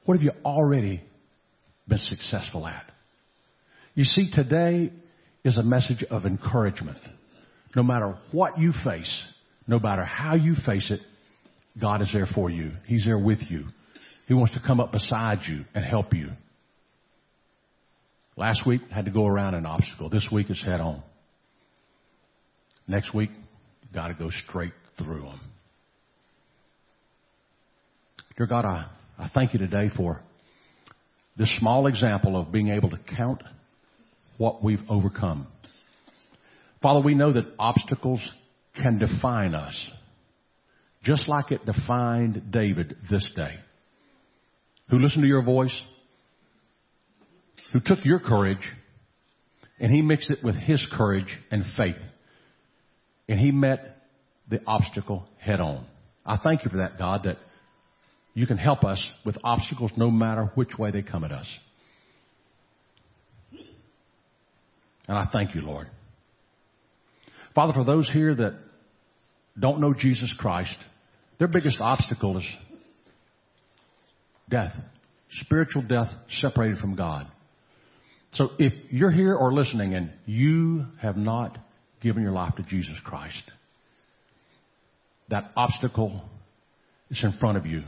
What 0.05 0.15
have 0.15 0.23
you 0.23 0.33
already 0.45 1.03
been 1.89 1.99
successful 1.99 2.67
at? 2.67 2.85
You 3.95 4.05
see, 4.05 4.31
today 4.31 4.93
is 5.45 5.57
a 5.57 5.63
message 5.63 6.05
of 6.11 6.25
encouragement. 6.27 6.99
No 7.75 7.83
matter 7.83 8.17
what 8.33 8.59
you 8.59 8.73
face, 8.85 9.23
no 9.67 9.79
matter 9.79 10.05
how 10.05 10.35
you 10.35 10.55
face 10.67 10.91
it, 10.91 11.01
God 11.81 12.03
is 12.03 12.11
there 12.13 12.27
for 12.35 12.51
you. 12.51 12.73
He's 12.85 13.05
there 13.05 13.19
with 13.19 13.39
you. 13.49 13.67
He 14.27 14.35
wants 14.35 14.53
to 14.55 14.61
come 14.65 14.81
up 14.81 14.93
beside 14.93 15.41
you 15.49 15.65
and 15.75 15.85
help 15.85 16.13
you. 16.13 16.29
Last 18.37 18.67
week, 18.67 18.81
had 18.91 19.05
to 19.05 19.11
go 19.11 19.27
around 19.27 19.55
an 19.55 19.67
obstacle. 19.67 20.09
This 20.09 20.27
week 20.33 20.51
is 20.51 20.63
head 20.65 20.81
on. 20.81 21.03
Next 22.89 23.15
week, 23.15 23.31
got 23.95 24.09
to 24.09 24.15
go 24.15 24.31
straight 24.31 24.73
through 24.99 25.23
them. 25.23 25.41
Dear 28.37 28.47
God, 28.47 28.65
I, 28.65 28.87
I 29.19 29.29
thank 29.35 29.53
you 29.53 29.59
today 29.59 29.91
for 29.95 30.23
this 31.37 31.55
small 31.59 31.87
example 31.87 32.41
of 32.41 32.51
being 32.51 32.69
able 32.69 32.91
to 32.91 32.99
count 33.17 33.43
what 34.39 34.65
we've 34.65 34.83
overcome. 34.89 35.47
Father, 36.81 37.01
we 37.01 37.15
know 37.15 37.33
that 37.33 37.45
obstacles 37.59 38.21
can 38.75 38.99
define 38.99 39.55
us, 39.55 39.91
just 41.05 41.29
like 41.29 41.53
it 41.53 41.65
defined 41.67 42.51
David 42.51 42.97
this 43.11 43.27
day, 43.37 43.57
who 44.91 44.99
listened 44.99 45.23
to 45.23 45.29
your 45.29 45.43
voice, 45.43 45.75
who 47.73 47.81
took 47.81 48.05
your 48.05 48.21
courage, 48.21 48.63
and 49.81 49.93
he 49.93 50.03
mixed 50.03 50.31
it 50.31 50.45
with 50.45 50.55
his 50.55 50.87
courage 50.93 51.39
and 51.51 51.65
faith. 51.77 52.01
And 53.29 53.39
he 53.39 53.51
met 53.51 54.03
the 54.49 54.61
obstacle 54.67 55.27
head 55.39 55.61
on. 55.61 55.87
I 56.25 56.37
thank 56.37 56.65
you 56.65 56.71
for 56.71 56.79
that, 56.79 56.99
God, 56.99 57.25
that 57.25 57.39
you 58.35 58.47
can 58.47 58.59
help 58.59 58.85
us 58.85 59.03
with 59.25 59.37
obstacles 59.43 59.91
no 59.97 60.11
matter 60.11 60.53
which 60.55 60.79
way 60.79 60.91
they 60.91 61.03
come 61.03 61.25
at 61.25 61.33
us. 61.33 61.47
And 65.09 65.19
I 65.19 65.27
thank 65.33 65.55
you, 65.55 65.63
Lord. 65.63 65.89
Father, 67.55 67.73
for 67.73 67.85
those 67.85 68.09
here 68.11 68.35
that 68.35 68.55
don't 69.59 69.81
know 69.81 69.93
Jesus 69.93 70.35
Christ, 70.39 70.77
their 71.39 71.49
biggest 71.49 71.81
obstacle 71.81 72.39
is 72.39 72.47
death, 74.49 74.75
spiritual 75.31 75.83
death 75.83 76.09
separated 76.29 76.79
from 76.79 76.95
God. 76.95 77.27
So 78.33 78.51
if 78.59 78.73
you're 78.91 79.11
here 79.11 79.35
or 79.35 79.53
listening 79.53 79.95
and 79.95 80.11
you 80.25 80.87
have 81.01 81.17
not 81.17 81.59
given 82.01 82.23
your 82.23 82.33
life 82.33 82.55
to 82.57 82.63
Jesus 82.63 82.97
Christ, 83.05 83.43
that 85.29 85.51
obstacle 85.57 86.23
is 87.11 87.23
in 87.23 87.33
front 87.39 87.59
of 87.59 87.67
you. 87.67 87.83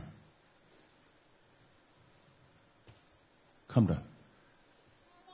Come 3.72 3.86
to, 3.88 4.00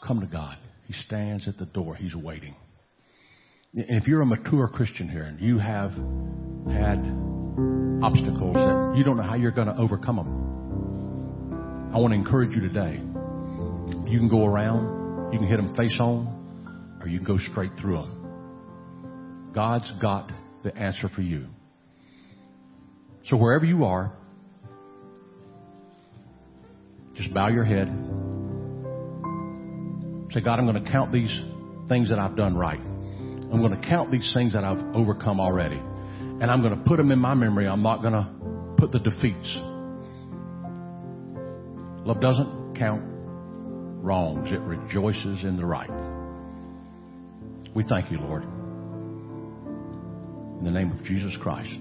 come 0.07 0.21
to 0.21 0.27
God. 0.27 0.57
He 0.87 0.95
stands 0.95 1.47
at 1.47 1.59
the 1.59 1.67
door. 1.67 1.95
He's 1.95 2.15
waiting. 2.15 2.55
And 3.75 4.01
if 4.01 4.07
you're 4.07 4.23
a 4.23 4.27
mature 4.27 4.69
Christian 4.69 5.09
here 5.09 5.25
and 5.25 5.41
you 5.41 5.59
have 5.59 5.91
had 6.71 6.99
obstacles 8.03 8.55
that 8.55 8.95
you 8.97 9.05
don't 9.05 9.17
know 9.17 9.23
how 9.23 9.35
you're 9.35 9.51
going 9.51 9.69
to 9.69 9.77
overcome 9.77 10.17
them, 10.17 11.93
I 11.95 11.99
want 11.99 12.13
to 12.13 12.19
encourage 12.19 12.55
you 12.55 12.61
today. 12.61 13.01
You 14.11 14.19
can 14.19 14.29
go 14.29 14.45
around, 14.47 15.00
you 15.33 15.39
can 15.39 15.47
hit 15.47 15.57
them 15.57 15.75
face 15.75 15.97
on, 16.01 16.99
or 17.01 17.09
you 17.09 17.19
can 17.19 17.27
go 17.27 17.39
straight 17.39 17.73
through 17.81 17.97
them. 17.97 19.53
God's 19.55 19.91
got 20.01 20.31
the 20.63 20.77
answer 20.77 21.09
for 21.09 21.23
you. 21.23 21.47
So 23.27 23.37
wherever 23.37 23.65
you 23.65 23.85
are, 23.85 24.13
just 27.15 27.33
bow 27.35 27.49
your 27.49 27.65
head. 27.65 27.89
Say, 30.33 30.41
God, 30.41 30.59
I'm 30.59 30.67
going 30.67 30.83
to 30.83 30.91
count 30.91 31.13
these 31.13 31.33
things 31.89 32.11
that 32.11 32.19
I've 32.19 32.37
done 32.37 32.57
right. 32.57 32.81
I'm 32.81 33.61
going 33.61 33.79
to 33.79 33.89
count 33.89 34.11
these 34.11 34.31
things 34.33 34.53
that 34.53 34.65
I've 34.65 34.83
overcome 34.95 35.41
already. 35.41 35.77
And 35.77 36.45
I'm 36.45 36.63
going 36.63 36.77
to 36.77 36.85
put 36.85 36.97
them 36.97 37.11
in 37.11 37.19
my 37.19 37.35
memory. 37.35 37.67
I'm 37.67 37.83
not 37.83 38.01
going 38.01 38.15
to 38.15 38.29
put 38.79 38.93
the 38.93 39.01
defeats. 39.01 39.59
Love 42.07 42.21
doesn't 42.21 42.77
count 42.79 43.20
wrongs. 44.03 44.51
It 44.51 44.61
rejoices 44.61 45.45
in 45.45 45.57
the 45.57 45.65
right. 45.65 45.91
We 47.75 47.85
thank 47.89 48.11
you, 48.11 48.19
Lord. 48.19 48.43
In 50.59 50.65
the 50.65 50.71
name 50.71 50.91
of 50.93 51.05
Jesus 51.05 51.33
Christ. 51.41 51.73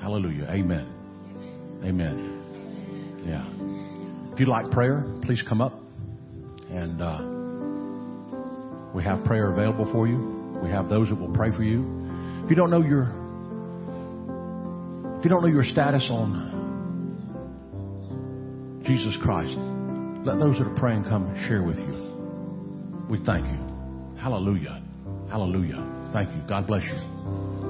Hallelujah. 0.00 0.46
Amen. 0.50 1.80
Amen. 1.84 3.22
Yeah. 3.26 3.44
If 4.32 4.40
you'd 4.40 4.48
like 4.48 4.70
prayer, 4.70 5.04
please 5.22 5.42
come 5.48 5.60
up 5.60 5.72
and 6.70 7.02
uh, 7.02 7.20
we 8.94 9.02
have 9.02 9.24
prayer 9.24 9.52
available 9.52 9.90
for 9.92 10.06
you. 10.06 10.58
We 10.62 10.70
have 10.70 10.88
those 10.88 11.08
that 11.08 11.18
will 11.18 11.32
pray 11.34 11.50
for 11.50 11.62
you. 11.62 11.84
If 12.44 12.50
you 12.50 12.56
don't 12.56 12.70
know 12.70 12.82
your 12.82 13.24
if 15.18 15.24
you 15.24 15.30
don't 15.30 15.42
know 15.42 15.48
your 15.48 15.64
status 15.64 16.08
on 16.10 16.54
Jesus 18.86 19.16
Christ, 19.22 19.58
let 20.26 20.40
those 20.40 20.58
that 20.58 20.66
are 20.66 20.74
praying 20.74 21.04
come 21.04 21.32
share 21.46 21.62
with 21.62 21.78
you. 21.78 23.06
We 23.08 23.16
thank 23.24 23.46
you. 23.46 24.18
Hallelujah. 24.18 24.82
Hallelujah. 25.30 26.10
Thank 26.12 26.30
you. 26.30 26.42
God 26.48 26.66
bless 26.66 26.82
you. 26.82 27.65